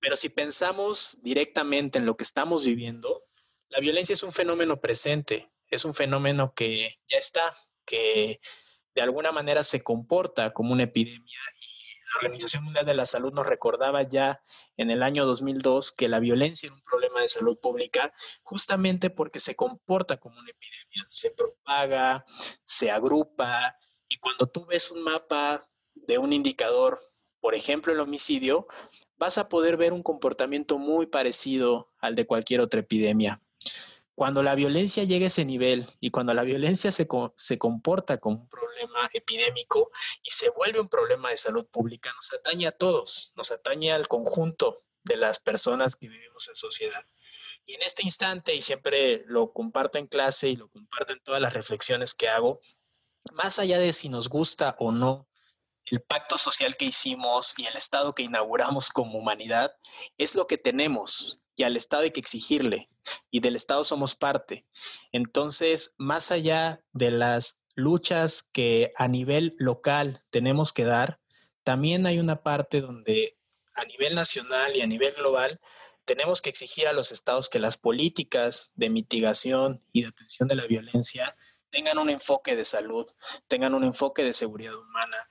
Pero 0.00 0.16
si 0.16 0.30
pensamos 0.30 1.18
directamente 1.22 1.98
en 1.98 2.06
lo 2.06 2.16
que 2.16 2.24
estamos 2.24 2.64
viviendo, 2.64 3.24
la 3.68 3.80
violencia 3.80 4.14
es 4.14 4.22
un 4.22 4.32
fenómeno 4.32 4.80
presente, 4.80 5.50
es 5.68 5.84
un 5.84 5.92
fenómeno 5.92 6.54
que 6.54 6.98
ya 7.08 7.18
está, 7.18 7.54
que 7.84 8.40
de 8.94 9.02
alguna 9.02 9.32
manera 9.32 9.62
se 9.62 9.82
comporta 9.82 10.52
como 10.54 10.72
una 10.72 10.84
epidemia 10.84 11.38
la 12.08 12.16
Organización 12.16 12.64
Mundial 12.64 12.86
de 12.86 12.94
la 12.94 13.06
Salud 13.06 13.32
nos 13.32 13.46
recordaba 13.46 14.02
ya 14.02 14.40
en 14.76 14.90
el 14.90 15.02
año 15.02 15.26
2002 15.26 15.92
que 15.92 16.08
la 16.08 16.20
violencia 16.20 16.66
era 16.66 16.74
un 16.74 16.82
problema 16.82 17.20
de 17.20 17.28
salud 17.28 17.58
pública 17.58 18.12
justamente 18.42 19.10
porque 19.10 19.40
se 19.40 19.54
comporta 19.54 20.16
como 20.16 20.38
una 20.38 20.50
epidemia, 20.50 21.06
se 21.08 21.30
propaga, 21.32 22.24
se 22.62 22.90
agrupa 22.90 23.76
y 24.08 24.18
cuando 24.18 24.46
tú 24.46 24.64
ves 24.66 24.90
un 24.90 25.02
mapa 25.02 25.60
de 25.94 26.18
un 26.18 26.32
indicador, 26.32 26.98
por 27.40 27.54
ejemplo 27.54 27.92
el 27.92 28.00
homicidio, 28.00 28.66
vas 29.18 29.36
a 29.36 29.48
poder 29.48 29.76
ver 29.76 29.92
un 29.92 30.02
comportamiento 30.02 30.78
muy 30.78 31.06
parecido 31.06 31.92
al 31.98 32.14
de 32.14 32.26
cualquier 32.26 32.60
otra 32.60 32.80
epidemia. 32.80 33.42
Cuando 34.18 34.42
la 34.42 34.56
violencia 34.56 35.04
llega 35.04 35.26
a 35.26 35.28
ese 35.28 35.44
nivel 35.44 35.86
y 36.00 36.10
cuando 36.10 36.34
la 36.34 36.42
violencia 36.42 36.90
se, 36.90 37.06
se, 37.36 37.56
comporta 37.56 38.18
como 38.18 38.40
un 38.40 38.48
problema 38.48 39.08
epidémico 39.12 39.92
y 40.24 40.30
se 40.32 40.50
vuelve 40.50 40.80
un 40.80 40.88
problema 40.88 41.30
de 41.30 41.36
salud 41.36 41.64
pública, 41.66 42.12
nos 42.12 42.34
atañe 42.34 42.66
a 42.66 42.72
todos, 42.72 43.32
nos 43.36 43.52
atañe 43.52 43.92
al 43.92 44.08
conjunto 44.08 44.76
de 45.04 45.18
las 45.18 45.38
personas 45.38 45.94
que 45.94 46.08
vivimos 46.08 46.48
en 46.48 46.56
sociedad. 46.56 47.06
Y 47.64 47.74
en 47.74 47.82
este 47.82 48.02
instante, 48.02 48.56
y 48.56 48.60
siempre 48.60 49.22
lo 49.26 49.52
comparto 49.52 49.98
en 49.98 50.08
clase 50.08 50.48
y 50.48 50.56
lo 50.56 50.68
comparto 50.68 51.12
en 51.12 51.20
todas 51.20 51.40
las 51.40 51.52
reflexiones 51.52 52.12
que 52.12 52.28
hago, 52.28 52.58
más 53.34 53.60
allá 53.60 53.78
de 53.78 53.92
si 53.92 54.08
nos 54.08 54.28
gusta 54.28 54.74
o 54.80 54.90
no 54.90 55.28
el 55.84 56.00
pacto 56.00 56.38
social 56.38 56.76
que 56.76 56.86
hicimos 56.86 57.56
y 57.56 57.66
el 57.66 57.76
Estado 57.76 58.16
que 58.16 58.24
inauguramos 58.24 58.90
como 58.90 59.16
humanidad, 59.16 59.76
es 60.16 60.34
lo 60.34 60.48
que 60.48 60.58
tenemos, 60.58 61.38
y 61.58 61.64
al 61.64 61.76
Estado 61.76 62.04
hay 62.04 62.12
que 62.12 62.20
exigirle 62.20 62.88
y 63.30 63.40
del 63.40 63.56
Estado 63.56 63.84
somos 63.84 64.14
parte. 64.14 64.64
Entonces, 65.12 65.94
más 65.98 66.30
allá 66.30 66.82
de 66.92 67.10
las 67.10 67.62
luchas 67.74 68.42
que 68.52 68.92
a 68.96 69.08
nivel 69.08 69.54
local 69.58 70.20
tenemos 70.30 70.72
que 70.72 70.84
dar, 70.84 71.20
también 71.64 72.06
hay 72.06 72.18
una 72.18 72.42
parte 72.42 72.80
donde 72.80 73.36
a 73.74 73.84
nivel 73.84 74.14
nacional 74.14 74.76
y 74.76 74.80
a 74.80 74.86
nivel 74.86 75.12
global 75.14 75.60
tenemos 76.04 76.40
que 76.40 76.50
exigir 76.50 76.88
a 76.88 76.92
los 76.92 77.12
estados 77.12 77.48
que 77.48 77.58
las 77.58 77.76
políticas 77.76 78.72
de 78.74 78.90
mitigación 78.90 79.84
y 79.92 80.02
de 80.02 80.08
atención 80.08 80.48
de 80.48 80.56
la 80.56 80.66
violencia 80.66 81.36
tengan 81.70 81.98
un 81.98 82.08
enfoque 82.08 82.56
de 82.56 82.64
salud, 82.64 83.06
tengan 83.46 83.74
un 83.74 83.84
enfoque 83.84 84.24
de 84.24 84.32
seguridad 84.32 84.74
humana 84.74 85.28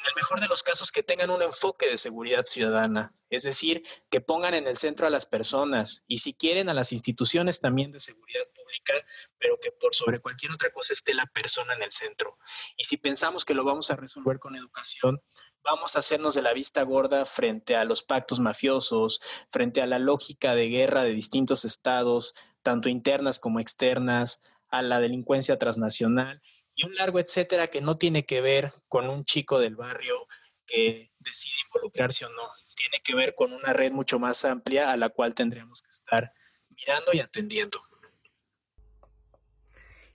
en 0.00 0.08
el 0.08 0.14
mejor 0.16 0.40
de 0.40 0.48
los 0.48 0.62
casos, 0.62 0.92
que 0.92 1.02
tengan 1.02 1.30
un 1.30 1.42
enfoque 1.42 1.88
de 1.88 1.98
seguridad 1.98 2.44
ciudadana, 2.44 3.14
es 3.28 3.42
decir, 3.42 3.82
que 4.10 4.20
pongan 4.20 4.54
en 4.54 4.66
el 4.66 4.76
centro 4.76 5.06
a 5.06 5.10
las 5.10 5.26
personas 5.26 6.04
y 6.06 6.18
si 6.18 6.32
quieren 6.32 6.68
a 6.68 6.74
las 6.74 6.92
instituciones 6.92 7.60
también 7.60 7.90
de 7.90 8.00
seguridad 8.00 8.44
pública, 8.54 8.94
pero 9.38 9.58
que 9.60 9.72
por 9.72 9.94
sobre 9.94 10.20
cualquier 10.20 10.52
otra 10.52 10.70
cosa 10.72 10.94
esté 10.94 11.14
la 11.14 11.26
persona 11.26 11.74
en 11.74 11.82
el 11.82 11.90
centro. 11.90 12.38
Y 12.76 12.84
si 12.84 12.96
pensamos 12.96 13.44
que 13.44 13.54
lo 13.54 13.64
vamos 13.64 13.90
a 13.90 13.96
resolver 13.96 14.38
con 14.38 14.56
educación, 14.56 15.20
vamos 15.62 15.96
a 15.96 15.98
hacernos 15.98 16.34
de 16.34 16.42
la 16.42 16.54
vista 16.54 16.82
gorda 16.82 17.26
frente 17.26 17.76
a 17.76 17.84
los 17.84 18.02
pactos 18.02 18.40
mafiosos, 18.40 19.20
frente 19.50 19.82
a 19.82 19.86
la 19.86 19.98
lógica 19.98 20.54
de 20.54 20.68
guerra 20.68 21.02
de 21.02 21.12
distintos 21.12 21.66
estados, 21.66 22.34
tanto 22.62 22.88
internas 22.88 23.38
como 23.38 23.60
externas, 23.60 24.40
a 24.70 24.82
la 24.82 25.00
delincuencia 25.00 25.58
transnacional 25.58 26.40
y 26.80 26.86
un 26.86 26.94
largo 26.94 27.18
etcétera 27.18 27.66
que 27.66 27.80
no 27.80 27.98
tiene 27.98 28.24
que 28.24 28.40
ver 28.40 28.72
con 28.88 29.08
un 29.08 29.24
chico 29.24 29.58
del 29.58 29.76
barrio 29.76 30.26
que 30.66 31.10
decide 31.18 31.54
involucrarse 31.66 32.24
o 32.24 32.30
no. 32.30 32.48
Tiene 32.74 33.02
que 33.04 33.14
ver 33.14 33.34
con 33.34 33.52
una 33.52 33.72
red 33.72 33.92
mucho 33.92 34.18
más 34.18 34.44
amplia 34.44 34.92
a 34.92 34.96
la 34.96 35.10
cual 35.10 35.34
tendríamos 35.34 35.82
que 35.82 35.90
estar 35.90 36.32
mirando 36.70 37.12
y 37.12 37.20
atendiendo. 37.20 37.80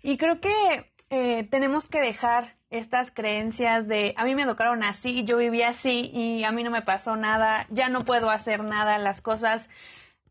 Y 0.01 0.17
creo 0.17 0.39
que 0.39 0.91
eh, 1.09 1.43
tenemos 1.49 1.87
que 1.87 1.99
dejar 1.99 2.57
estas 2.69 3.11
creencias 3.11 3.87
de 3.87 4.13
a 4.17 4.25
mí 4.25 4.33
me 4.33 4.43
educaron 4.43 4.83
así, 4.83 5.23
yo 5.23 5.37
viví 5.37 5.61
así 5.61 6.09
y 6.13 6.43
a 6.43 6.51
mí 6.51 6.63
no 6.63 6.71
me 6.71 6.81
pasó 6.81 7.15
nada, 7.15 7.67
ya 7.69 7.89
no 7.89 8.05
puedo 8.05 8.29
hacer 8.29 8.63
nada, 8.63 8.97
las 8.97 9.21
cosas 9.21 9.69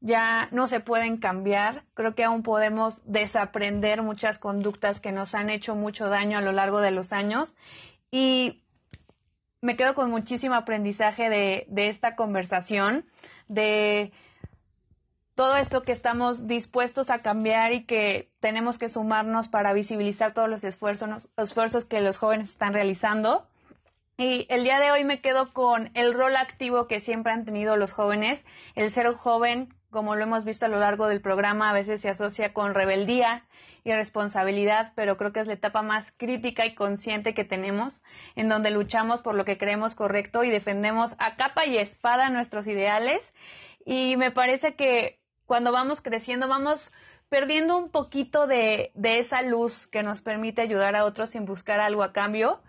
ya 0.04 0.48
no 0.52 0.66
se 0.66 0.80
pueden 0.80 1.16
cambiar. 1.16 1.84
Creo 1.94 2.14
que 2.14 2.24
aún 2.24 2.42
podemos 2.42 3.00
desaprender 3.10 4.02
muchas 4.02 4.38
conductas 4.38 5.00
que 5.00 5.12
nos 5.12 5.34
han 5.34 5.48
hecho 5.48 5.74
mucho 5.74 6.10
daño 6.10 6.36
a 6.36 6.42
lo 6.42 6.52
largo 6.52 6.80
de 6.80 6.90
los 6.90 7.14
años. 7.14 7.56
Y 8.10 8.62
me 9.62 9.76
quedo 9.76 9.94
con 9.94 10.10
muchísimo 10.10 10.56
aprendizaje 10.56 11.30
de, 11.30 11.64
de 11.68 11.88
esta 11.88 12.16
conversación, 12.16 13.06
de 13.48 14.12
todo 15.34 15.56
esto 15.56 15.82
que 15.84 15.92
estamos 15.92 16.46
dispuestos 16.46 17.08
a 17.08 17.22
cambiar 17.22 17.72
y 17.72 17.86
que 17.86 18.30
tenemos 18.40 18.76
que 18.76 18.90
sumarnos 18.90 19.48
para 19.48 19.72
visibilizar 19.72 20.34
todos 20.34 20.50
los 20.50 20.64
esfuerzos, 20.64 21.08
los 21.08 21.48
esfuerzos 21.48 21.86
que 21.86 22.02
los 22.02 22.18
jóvenes 22.18 22.50
están 22.50 22.74
realizando. 22.74 23.48
Y 24.18 24.46
el 24.50 24.64
día 24.64 24.78
de 24.80 24.92
hoy 24.92 25.02
me 25.02 25.22
quedo 25.22 25.54
con 25.54 25.90
el 25.94 26.12
rol 26.12 26.36
activo 26.36 26.88
que 26.88 27.00
siempre 27.00 27.32
han 27.32 27.46
tenido 27.46 27.78
los 27.78 27.94
jóvenes, 27.94 28.44
el 28.74 28.90
ser 28.90 29.10
joven 29.14 29.74
como 29.94 30.16
lo 30.16 30.24
hemos 30.24 30.44
visto 30.44 30.66
a 30.66 30.68
lo 30.68 30.80
largo 30.80 31.06
del 31.06 31.20
programa, 31.20 31.70
a 31.70 31.72
veces 31.72 32.00
se 32.00 32.10
asocia 32.10 32.52
con 32.52 32.74
rebeldía 32.74 33.44
y 33.84 33.92
responsabilidad, 33.92 34.92
pero 34.96 35.16
creo 35.16 35.32
que 35.32 35.38
es 35.38 35.46
la 35.46 35.54
etapa 35.54 35.82
más 35.82 36.12
crítica 36.16 36.66
y 36.66 36.74
consciente 36.74 37.32
que 37.32 37.44
tenemos, 37.44 38.02
en 38.34 38.48
donde 38.48 38.72
luchamos 38.72 39.22
por 39.22 39.36
lo 39.36 39.44
que 39.44 39.56
creemos 39.56 39.94
correcto 39.94 40.42
y 40.42 40.50
defendemos 40.50 41.14
a 41.20 41.36
capa 41.36 41.64
y 41.64 41.78
espada 41.78 42.28
nuestros 42.28 42.66
ideales. 42.66 43.32
Y 43.86 44.16
me 44.16 44.32
parece 44.32 44.74
que 44.74 45.20
cuando 45.46 45.70
vamos 45.70 46.02
creciendo 46.02 46.48
vamos 46.48 46.92
perdiendo 47.28 47.78
un 47.78 47.88
poquito 47.88 48.48
de, 48.48 48.90
de 48.94 49.20
esa 49.20 49.42
luz 49.42 49.86
que 49.86 50.02
nos 50.02 50.22
permite 50.22 50.60
ayudar 50.60 50.96
a 50.96 51.04
otros 51.04 51.30
sin 51.30 51.44
buscar 51.44 51.78
algo 51.78 52.02
a 52.02 52.12
cambio 52.12 52.60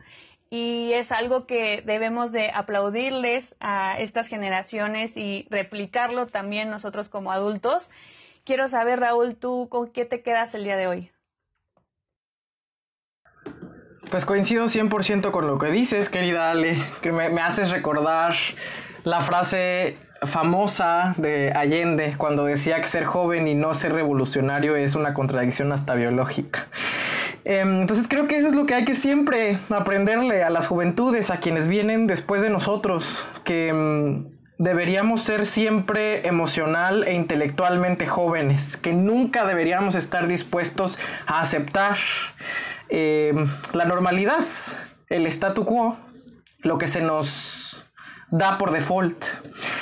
y 0.49 0.93
es 0.93 1.11
algo 1.11 1.47
que 1.47 1.81
debemos 1.85 2.31
de 2.31 2.51
aplaudirles 2.51 3.55
a 3.59 3.99
estas 3.99 4.27
generaciones 4.27 5.17
y 5.17 5.47
replicarlo 5.49 6.27
también 6.27 6.69
nosotros 6.69 7.09
como 7.09 7.31
adultos. 7.31 7.89
Quiero 8.43 8.67
saber, 8.67 8.99
Raúl, 8.99 9.35
tú 9.35 9.67
con 9.69 9.89
qué 9.89 10.05
te 10.05 10.21
quedas 10.21 10.53
el 10.53 10.63
día 10.63 10.77
de 10.77 10.87
hoy. 10.87 11.11
Pues 14.11 14.25
coincido 14.25 14.65
100% 14.65 15.31
con 15.31 15.47
lo 15.47 15.57
que 15.57 15.67
dices, 15.71 16.09
querida 16.09 16.51
Ale, 16.51 16.77
que 17.01 17.11
me, 17.11 17.29
me 17.29 17.41
haces 17.41 17.71
recordar 17.71 18.35
la 19.03 19.21
frase 19.21 19.97
famosa 20.21 21.15
de 21.17 21.51
Allende 21.55 22.15
cuando 22.17 22.45
decía 22.45 22.81
que 22.81 22.87
ser 22.87 23.05
joven 23.05 23.47
y 23.47 23.55
no 23.55 23.73
ser 23.73 23.93
revolucionario 23.93 24.75
es 24.75 24.95
una 24.95 25.13
contradicción 25.13 25.71
hasta 25.71 25.95
biológica. 25.95 26.67
Em, 27.45 27.81
entonces 27.81 28.07
creo 28.07 28.27
que 28.27 28.37
eso 28.37 28.47
es 28.47 28.55
lo 28.55 28.65
que 28.65 28.73
hay 28.73 28.85
que 28.85 28.95
siempre 28.95 29.59
aprenderle 29.69 30.43
a 30.43 30.49
las 30.49 30.67
juventudes, 30.67 31.29
a 31.29 31.39
quienes 31.39 31.67
vienen 31.67 32.07
después 32.07 32.41
de 32.41 32.49
nosotros, 32.49 33.25
que 33.43 33.67
em, 33.69 34.25
deberíamos 34.57 35.21
ser 35.21 35.45
siempre 35.45 36.27
emocional 36.27 37.03
e 37.03 37.13
intelectualmente 37.13 38.07
jóvenes, 38.07 38.77
que 38.77 38.93
nunca 38.93 39.45
deberíamos 39.45 39.95
estar 39.95 40.27
dispuestos 40.27 40.97
a 41.27 41.41
aceptar 41.41 41.97
eh, 42.89 43.33
la 43.73 43.85
normalidad, 43.85 44.45
el 45.09 45.27
statu 45.27 45.65
quo, 45.65 45.97
lo 46.59 46.77
que 46.79 46.87
se 46.87 47.01
nos 47.01 47.64
da 48.37 48.57
por 48.57 48.71
default. 48.71 49.23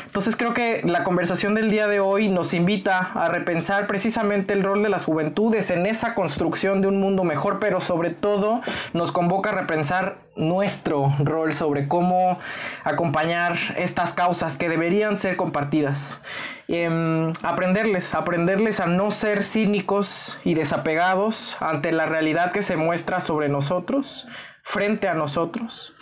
Entonces 0.05 0.35
creo 0.35 0.53
que 0.53 0.81
la 0.85 1.03
conversación 1.03 1.55
del 1.55 1.71
día 1.71 1.87
de 1.87 1.99
hoy 1.99 2.29
nos 2.29 2.53
invita 2.53 3.11
a 3.15 3.29
repensar 3.29 3.87
precisamente 3.87 4.53
el 4.53 4.63
rol 4.63 4.83
de 4.83 4.89
las 4.89 5.05
juventudes 5.05 5.71
en 5.71 5.87
esa 5.87 6.13
construcción 6.13 6.81
de 6.81 6.87
un 6.87 6.99
mundo 6.99 7.23
mejor, 7.23 7.59
pero 7.59 7.81
sobre 7.81 8.11
todo 8.11 8.61
nos 8.93 9.11
convoca 9.11 9.49
a 9.49 9.53
repensar 9.53 10.17
nuestro 10.35 11.11
rol 11.19 11.53
sobre 11.53 11.87
cómo 11.87 12.37
acompañar 12.83 13.57
estas 13.75 14.13
causas 14.13 14.57
que 14.57 14.69
deberían 14.69 15.17
ser 15.17 15.35
compartidas. 15.35 16.19
Em, 16.67 17.33
aprenderles, 17.41 18.13
aprenderles 18.13 18.79
a 18.79 18.85
no 18.85 19.09
ser 19.09 19.43
cínicos 19.43 20.37
y 20.43 20.53
desapegados 20.53 21.57
ante 21.59 21.91
la 21.91 22.05
realidad 22.05 22.51
que 22.51 22.61
se 22.61 22.77
muestra 22.77 23.19
sobre 23.19 23.49
nosotros, 23.49 24.27
frente 24.61 25.07
a 25.07 25.13
nosotros, 25.13 25.93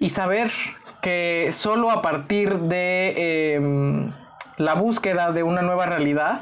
y 0.00 0.08
saber 0.08 0.50
que 1.00 1.50
solo 1.52 1.90
a 1.90 2.02
partir 2.02 2.58
de 2.58 3.54
em, 3.54 4.12
la 4.56 4.74
búsqueda 4.74 5.32
de 5.32 5.42
una 5.42 5.62
nueva 5.62 5.86
realidad 5.86 6.40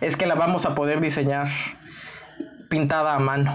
es 0.00 0.16
que 0.16 0.26
la 0.26 0.34
vamos 0.34 0.66
a 0.66 0.74
poder 0.74 1.00
diseñar 1.00 1.48
pintada 2.68 3.14
a 3.14 3.18
mano. 3.18 3.52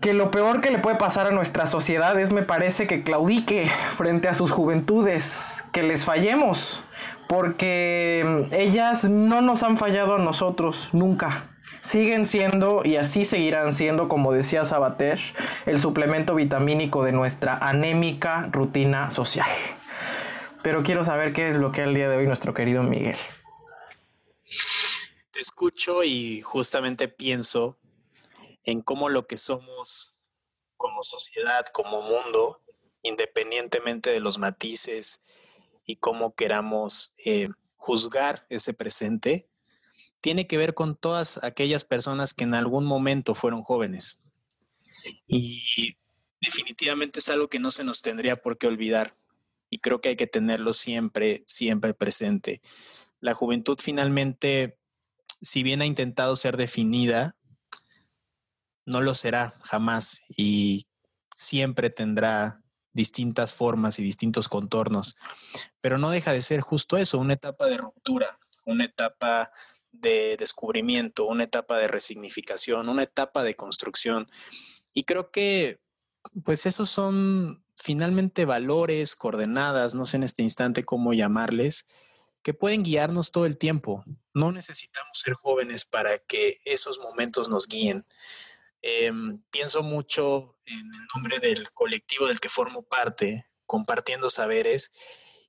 Que 0.00 0.14
lo 0.14 0.30
peor 0.30 0.60
que 0.60 0.70
le 0.70 0.78
puede 0.78 0.96
pasar 0.96 1.26
a 1.26 1.30
nuestra 1.30 1.66
sociedad 1.66 2.18
es, 2.18 2.32
me 2.32 2.42
parece, 2.42 2.86
que 2.86 3.02
claudique 3.02 3.70
frente 3.96 4.28
a 4.28 4.34
sus 4.34 4.50
juventudes, 4.50 5.62
que 5.72 5.82
les 5.82 6.04
fallemos, 6.04 6.82
porque 7.28 8.20
em, 8.24 8.48
ellas 8.52 9.04
no 9.04 9.40
nos 9.42 9.62
han 9.62 9.76
fallado 9.76 10.16
a 10.16 10.18
nosotros 10.18 10.88
nunca 10.92 11.49
siguen 11.82 12.26
siendo 12.26 12.82
y 12.84 12.96
así 12.96 13.24
seguirán 13.24 13.74
siendo, 13.74 14.08
como 14.08 14.32
decía 14.32 14.64
Sabater, 14.64 15.18
el 15.66 15.78
suplemento 15.78 16.34
vitamínico 16.34 17.04
de 17.04 17.12
nuestra 17.12 17.56
anémica 17.56 18.48
rutina 18.52 19.10
social. 19.10 19.48
Pero 20.62 20.82
quiero 20.82 21.04
saber 21.04 21.32
qué 21.32 21.48
es 21.48 21.56
lo 21.56 21.72
que 21.72 21.82
el 21.82 21.94
día 21.94 22.08
de 22.08 22.16
hoy 22.16 22.26
nuestro 22.26 22.52
querido 22.54 22.82
Miguel. 22.82 23.16
Te 25.32 25.40
escucho 25.40 26.04
y 26.04 26.40
justamente 26.42 27.08
pienso 27.08 27.78
en 28.64 28.82
cómo 28.82 29.08
lo 29.08 29.26
que 29.26 29.36
somos 29.36 30.20
como 30.76 31.02
sociedad, 31.02 31.66
como 31.72 32.02
mundo, 32.02 32.62
independientemente 33.02 34.10
de 34.10 34.20
los 34.20 34.38
matices 34.38 35.22
y 35.84 35.96
cómo 35.96 36.34
queramos 36.34 37.14
eh, 37.24 37.48
juzgar 37.76 38.46
ese 38.50 38.74
presente, 38.74 39.49
tiene 40.20 40.46
que 40.46 40.58
ver 40.58 40.74
con 40.74 40.96
todas 40.96 41.42
aquellas 41.42 41.84
personas 41.84 42.34
que 42.34 42.44
en 42.44 42.54
algún 42.54 42.84
momento 42.84 43.34
fueron 43.34 43.62
jóvenes. 43.62 44.20
Y 45.26 45.96
definitivamente 46.40 47.20
es 47.20 47.28
algo 47.28 47.48
que 47.48 47.58
no 47.58 47.70
se 47.70 47.84
nos 47.84 48.02
tendría 48.02 48.36
por 48.36 48.58
qué 48.58 48.66
olvidar. 48.66 49.16
Y 49.70 49.78
creo 49.78 50.00
que 50.00 50.10
hay 50.10 50.16
que 50.16 50.26
tenerlo 50.26 50.72
siempre, 50.72 51.42
siempre 51.46 51.94
presente. 51.94 52.60
La 53.20 53.34
juventud 53.34 53.78
finalmente, 53.80 54.78
si 55.40 55.62
bien 55.62 55.80
ha 55.80 55.86
intentado 55.86 56.36
ser 56.36 56.56
definida, 56.56 57.36
no 58.84 59.00
lo 59.00 59.14
será 59.14 59.54
jamás 59.62 60.22
y 60.36 60.86
siempre 61.34 61.90
tendrá 61.90 62.62
distintas 62.92 63.54
formas 63.54 63.98
y 63.98 64.02
distintos 64.02 64.48
contornos. 64.48 65.16
Pero 65.80 65.98
no 65.98 66.10
deja 66.10 66.32
de 66.32 66.42
ser 66.42 66.60
justo 66.60 66.96
eso, 66.96 67.18
una 67.18 67.34
etapa 67.34 67.66
de 67.66 67.78
ruptura, 67.78 68.38
una 68.64 68.84
etapa 68.84 69.52
de 70.00 70.36
descubrimiento, 70.36 71.26
una 71.26 71.44
etapa 71.44 71.78
de 71.78 71.88
resignificación, 71.88 72.88
una 72.88 73.02
etapa 73.02 73.42
de 73.42 73.54
construcción. 73.54 74.30
Y 74.92 75.04
creo 75.04 75.30
que, 75.30 75.80
pues 76.44 76.66
esos 76.66 76.90
son 76.90 77.64
finalmente 77.76 78.44
valores, 78.44 79.16
coordenadas, 79.16 79.94
no 79.94 80.04
sé 80.04 80.18
en 80.18 80.24
este 80.24 80.42
instante 80.42 80.84
cómo 80.84 81.12
llamarles, 81.12 81.86
que 82.42 82.54
pueden 82.54 82.82
guiarnos 82.82 83.32
todo 83.32 83.46
el 83.46 83.58
tiempo. 83.58 84.04
No 84.34 84.52
necesitamos 84.52 85.18
ser 85.18 85.34
jóvenes 85.34 85.84
para 85.84 86.18
que 86.18 86.58
esos 86.64 86.98
momentos 86.98 87.48
nos 87.48 87.66
guíen. 87.68 88.06
Em, 88.82 89.42
pienso 89.50 89.82
mucho 89.82 90.56
en 90.64 90.78
el 90.78 91.06
nombre 91.14 91.38
del 91.38 91.70
colectivo 91.72 92.26
del 92.26 92.40
que 92.40 92.48
formo 92.48 92.82
parte, 92.82 93.46
compartiendo 93.66 94.30
saberes, 94.30 94.92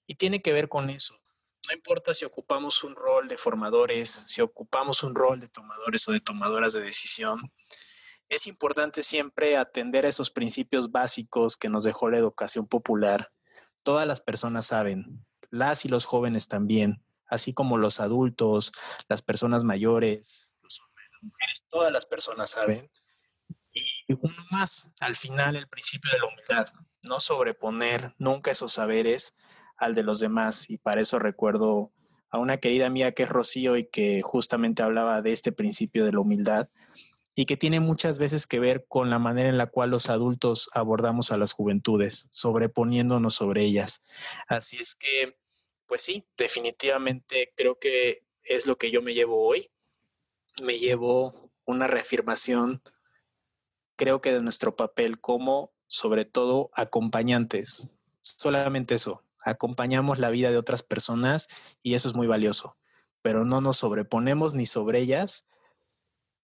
y 0.05 0.15
tiene 0.15 0.41
que 0.41 0.51
ver 0.51 0.67
con 0.67 0.89
eso, 0.89 1.20
no 1.67 1.75
importa 1.75 2.13
si 2.13 2.25
ocupamos 2.25 2.83
un 2.83 2.95
rol 2.95 3.27
de 3.27 3.37
formadores, 3.37 4.09
si 4.09 4.41
ocupamos 4.41 5.03
un 5.03 5.15
rol 5.15 5.39
de 5.39 5.47
tomadores 5.47 6.07
o 6.07 6.11
de 6.11 6.19
tomadoras 6.19 6.73
de 6.73 6.81
decisión, 6.81 7.51
es 8.29 8.47
importante 8.47 9.03
siempre 9.03 9.57
atender 9.57 10.05
a 10.05 10.09
esos 10.09 10.31
principios 10.31 10.91
básicos 10.91 11.57
que 11.57 11.69
nos 11.69 11.83
dejó 11.83 12.09
la 12.09 12.17
educación 12.17 12.65
popular. 12.65 13.31
Todas 13.83 14.07
las 14.07 14.21
personas 14.21 14.67
saben, 14.67 15.25
las 15.49 15.85
y 15.85 15.89
los 15.89 16.05
jóvenes 16.05 16.47
también, 16.47 17.03
así 17.27 17.53
como 17.53 17.77
los 17.77 17.99
adultos, 17.99 18.71
las 19.09 19.21
personas 19.21 19.63
mayores, 19.63 20.53
los 20.61 20.79
hombres, 20.81 21.07
las 21.11 21.23
mujeres, 21.23 21.65
todas 21.69 21.91
las 21.91 22.05
personas 22.05 22.51
saben. 22.51 22.89
Y 23.73 24.13
uno 24.13 24.45
más, 24.49 24.93
al 24.99 25.15
final, 25.15 25.55
el 25.55 25.67
principio 25.67 26.11
de 26.11 26.19
la 26.19 26.27
humildad, 26.27 26.73
no 27.03 27.19
sobreponer 27.19 28.15
nunca 28.17 28.51
esos 28.51 28.73
saberes 28.73 29.35
al 29.81 29.95
de 29.95 30.03
los 30.03 30.19
demás. 30.19 30.69
Y 30.69 30.77
para 30.77 31.01
eso 31.01 31.19
recuerdo 31.19 31.91
a 32.29 32.39
una 32.39 32.57
querida 32.57 32.87
amiga 32.87 33.11
que 33.11 33.23
es 33.23 33.29
Rocío 33.29 33.75
y 33.75 33.85
que 33.85 34.21
justamente 34.21 34.83
hablaba 34.83 35.21
de 35.21 35.33
este 35.33 35.51
principio 35.51 36.05
de 36.05 36.13
la 36.13 36.19
humildad 36.19 36.69
y 37.35 37.45
que 37.45 37.57
tiene 37.57 37.79
muchas 37.79 38.19
veces 38.19 38.45
que 38.45 38.59
ver 38.59 38.85
con 38.87 39.09
la 39.09 39.19
manera 39.19 39.49
en 39.49 39.57
la 39.57 39.67
cual 39.67 39.89
los 39.89 40.09
adultos 40.09 40.69
abordamos 40.73 41.31
a 41.31 41.37
las 41.37 41.53
juventudes, 41.53 42.27
sobreponiéndonos 42.29 43.35
sobre 43.35 43.63
ellas. 43.63 44.03
Así 44.47 44.77
es 44.77 44.95
que, 44.95 45.37
pues 45.87 46.01
sí, 46.01 46.25
definitivamente 46.37 47.53
creo 47.55 47.79
que 47.79 48.23
es 48.43 48.65
lo 48.65 48.77
que 48.77 48.91
yo 48.91 49.01
me 49.01 49.13
llevo 49.13 49.45
hoy. 49.45 49.69
Me 50.61 50.77
llevo 50.77 51.51
una 51.65 51.87
reafirmación, 51.87 52.81
creo 53.95 54.19
que 54.19 54.33
de 54.33 54.41
nuestro 54.41 54.75
papel 54.75 55.21
como, 55.21 55.71
sobre 55.87 56.25
todo, 56.25 56.69
acompañantes. 56.73 57.89
Solamente 58.21 58.95
eso, 58.95 59.23
acompañamos 59.43 60.19
la 60.19 60.29
vida 60.29 60.51
de 60.51 60.57
otras 60.57 60.83
personas 60.83 61.47
y 61.81 61.93
eso 61.93 62.07
es 62.07 62.15
muy 62.15 62.27
valioso, 62.27 62.77
pero 63.21 63.45
no 63.45 63.61
nos 63.61 63.77
sobreponemos 63.77 64.53
ni 64.53 64.65
sobre 64.65 64.99
ellas, 64.99 65.45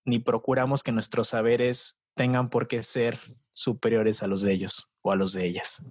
ni 0.05 0.19
procuramos 0.19 0.83
que 0.83 0.91
nuestros 0.91 1.29
saberes 1.29 1.99
tengan 2.15 2.49
por 2.49 2.67
qué 2.67 2.83
ser 2.83 3.19
superiores 3.51 4.23
a 4.23 4.27
los 4.27 4.41
de 4.41 4.53
ellos 4.53 4.89
o 5.01 5.11
a 5.11 5.15
los 5.15 5.33
de 5.33 5.45
ellas. 5.45 5.81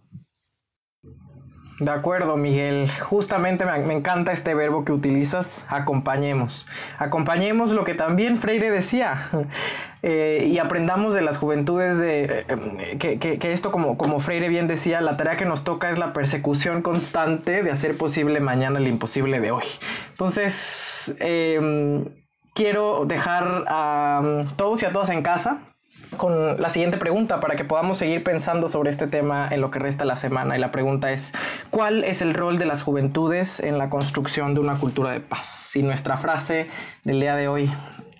De 1.79 1.91
acuerdo, 1.91 2.39
Miguel. 2.39 2.91
Justamente 3.01 3.67
me, 3.67 3.93
encanta 3.93 4.33
este 4.33 4.55
verbo 4.55 4.85
que 4.85 4.93
utilizas, 4.93 5.67
acompañemos. 5.69 6.67
Acompañemos 6.99 7.71
lo 7.73 7.85
que 7.85 7.95
también 7.95 8.39
Freire 8.39 8.71
decía 8.71 9.29
eh, 10.03 10.49
y 10.51 10.59
aprendamos 10.59 11.13
de 11.13 11.21
las 11.21 11.37
juventudes 11.37 11.99
de 11.99 12.47
eh, 12.49 12.99
que, 12.99 13.53
esto, 13.53 13.71
como, 13.73 14.21
Freire 14.21 14.49
bien 14.49 14.69
decía, 14.69 15.03
la 15.03 15.19
tarea 15.19 15.37
que 15.37 15.45
nos 15.45 15.65
toca 15.65 15.91
es 15.91 15.99
la 15.99 16.15
persecución 16.15 16.81
constante 16.81 17.63
de 17.63 17.71
hacer 17.71 17.99
posible 17.99 18.41
mañana 18.41 18.79
el 18.79 18.87
imposible 18.87 19.41
de 19.41 19.51
hoy. 19.51 19.65
Entonces, 20.13 21.15
em, 21.19 22.07
quiero 22.55 23.05
dejar 23.05 23.65
a 23.69 24.47
todos 24.57 24.83
y 24.83 24.87
a 24.87 24.93
todas 24.93 25.11
en 25.11 25.23
casa 25.23 25.76
con 26.17 26.61
la 26.61 26.69
siguiente 26.71 26.97
pregunta 26.97 27.41
para 27.41 27.57
que 27.57 27.65
podamos 27.65 27.99
seguir 27.99 28.23
pensando 28.23 28.69
sobre 28.69 28.91
este 28.91 29.07
tema 29.07 29.49
en 29.51 29.61
lo 29.61 29.71
que 29.71 29.79
resta 29.79 30.05
la 30.05 30.17
semana. 30.17 30.57
Y 30.57 30.61
la 30.61 30.71
pregunta 30.71 31.13
es, 31.13 31.33
¿cuál 31.71 32.05
es 32.05 32.23
el 32.23 32.35
rol 32.35 32.59
de 32.59 32.67
las 32.67 32.83
juventudes 32.83 33.61
en 33.61 33.79
la 33.79 33.91
construcción 33.91 34.55
de 34.55 34.61
una 34.61 34.79
cultura 34.79 35.11
de 35.11 35.21
paz? 35.21 35.75
Y 35.77 35.83
nuestra 35.83 36.17
frase 36.17 36.69
del 37.05 37.21
día 37.21 37.37
de 37.37 37.49
hoy 37.49 37.71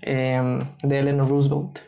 em, 0.03 0.67
de 0.83 0.99
Eleanor 0.99 1.29
Roosevelt, 1.29 1.79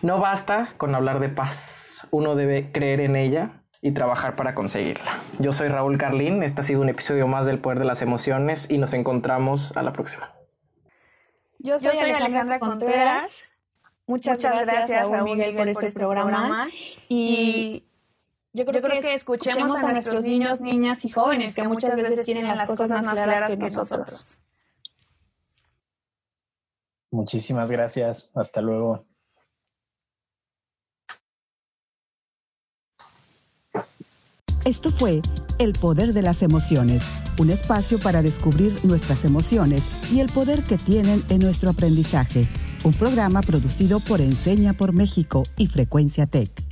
no 0.00 0.18
basta 0.18 0.70
con 0.76 0.94
hablar 0.94 1.20
de 1.20 1.28
paz, 1.28 2.06
uno 2.10 2.34
debe 2.34 2.72
creer 2.72 3.00
en 3.00 3.16
ella 3.16 3.62
y 3.80 3.92
trabajar 3.92 4.36
para 4.36 4.54
conseguirla. 4.54 5.18
Yo 5.38 5.52
soy 5.52 5.68
Raúl 5.68 5.98
Carlín, 5.98 6.42
este 6.42 6.60
ha 6.60 6.64
sido 6.64 6.80
un 6.80 6.88
episodio 6.88 7.26
más 7.26 7.46
del 7.46 7.58
Poder 7.58 7.78
de 7.78 7.84
las 7.84 8.00
Emociones 8.00 8.68
y 8.70 8.78
nos 8.78 8.92
encontramos 8.94 9.76
a 9.76 9.82
la 9.82 9.92
próxima. 9.92 10.32
Yo 11.58 11.78
soy, 11.78 11.98
Alejandra, 11.98 12.58
Contreras 12.58 13.51
Muchas, 14.12 14.40
gracias, 14.40 14.88
gracias, 14.88 15.22
Miguel, 15.22 15.40
este 15.40 15.56
por, 15.56 15.68
este, 15.68 15.92
programa. 15.92 16.68
y. 17.08 17.84
Yo 18.54 18.66
creo, 18.66 18.82
que, 18.82 19.14
escuchemos, 19.14 19.54
escuchemos, 19.54 19.82
a, 19.82 19.92
nuestros 19.92 20.26
niños, 20.26 20.60
niñas 20.60 21.06
y 21.06 21.08
jóvenes 21.08 21.54
que 21.54 21.66
muchas 21.66 21.96
veces 21.96 22.20
tienen 22.22 22.46
las 22.46 22.64
cosas 22.64 22.90
más 22.90 23.08
claras 23.08 23.50
que 23.50 23.56
nosotros. 23.56 24.38
Muchísimas 27.10 27.70
gracias. 27.70 28.30
Hasta 28.34 28.60
luego. 28.60 29.06
Esto 34.66 34.90
fue 34.90 35.22
El 35.58 35.72
Poder 35.72 36.12
de 36.12 36.20
las 36.20 36.42
Emociones, 36.42 37.22
un 37.38 37.48
espacio 37.48 37.98
para 38.00 38.20
descubrir 38.20 38.74
nuestras 38.84 39.24
emociones 39.24 40.12
y 40.12 40.20
el 40.20 40.28
poder 40.28 40.62
que 40.62 40.76
tienen 40.76 41.22
en 41.30 41.40
nuestro 41.40 41.70
aprendizaje 41.70 42.46
un 42.84 42.92
programa 42.92 43.42
producido 43.42 44.00
por 44.00 44.20
Enseña 44.20 44.72
por 44.72 44.92
México 44.92 45.44
y 45.56 45.68
Frecuencia 45.68 46.26
Tech. 46.26 46.71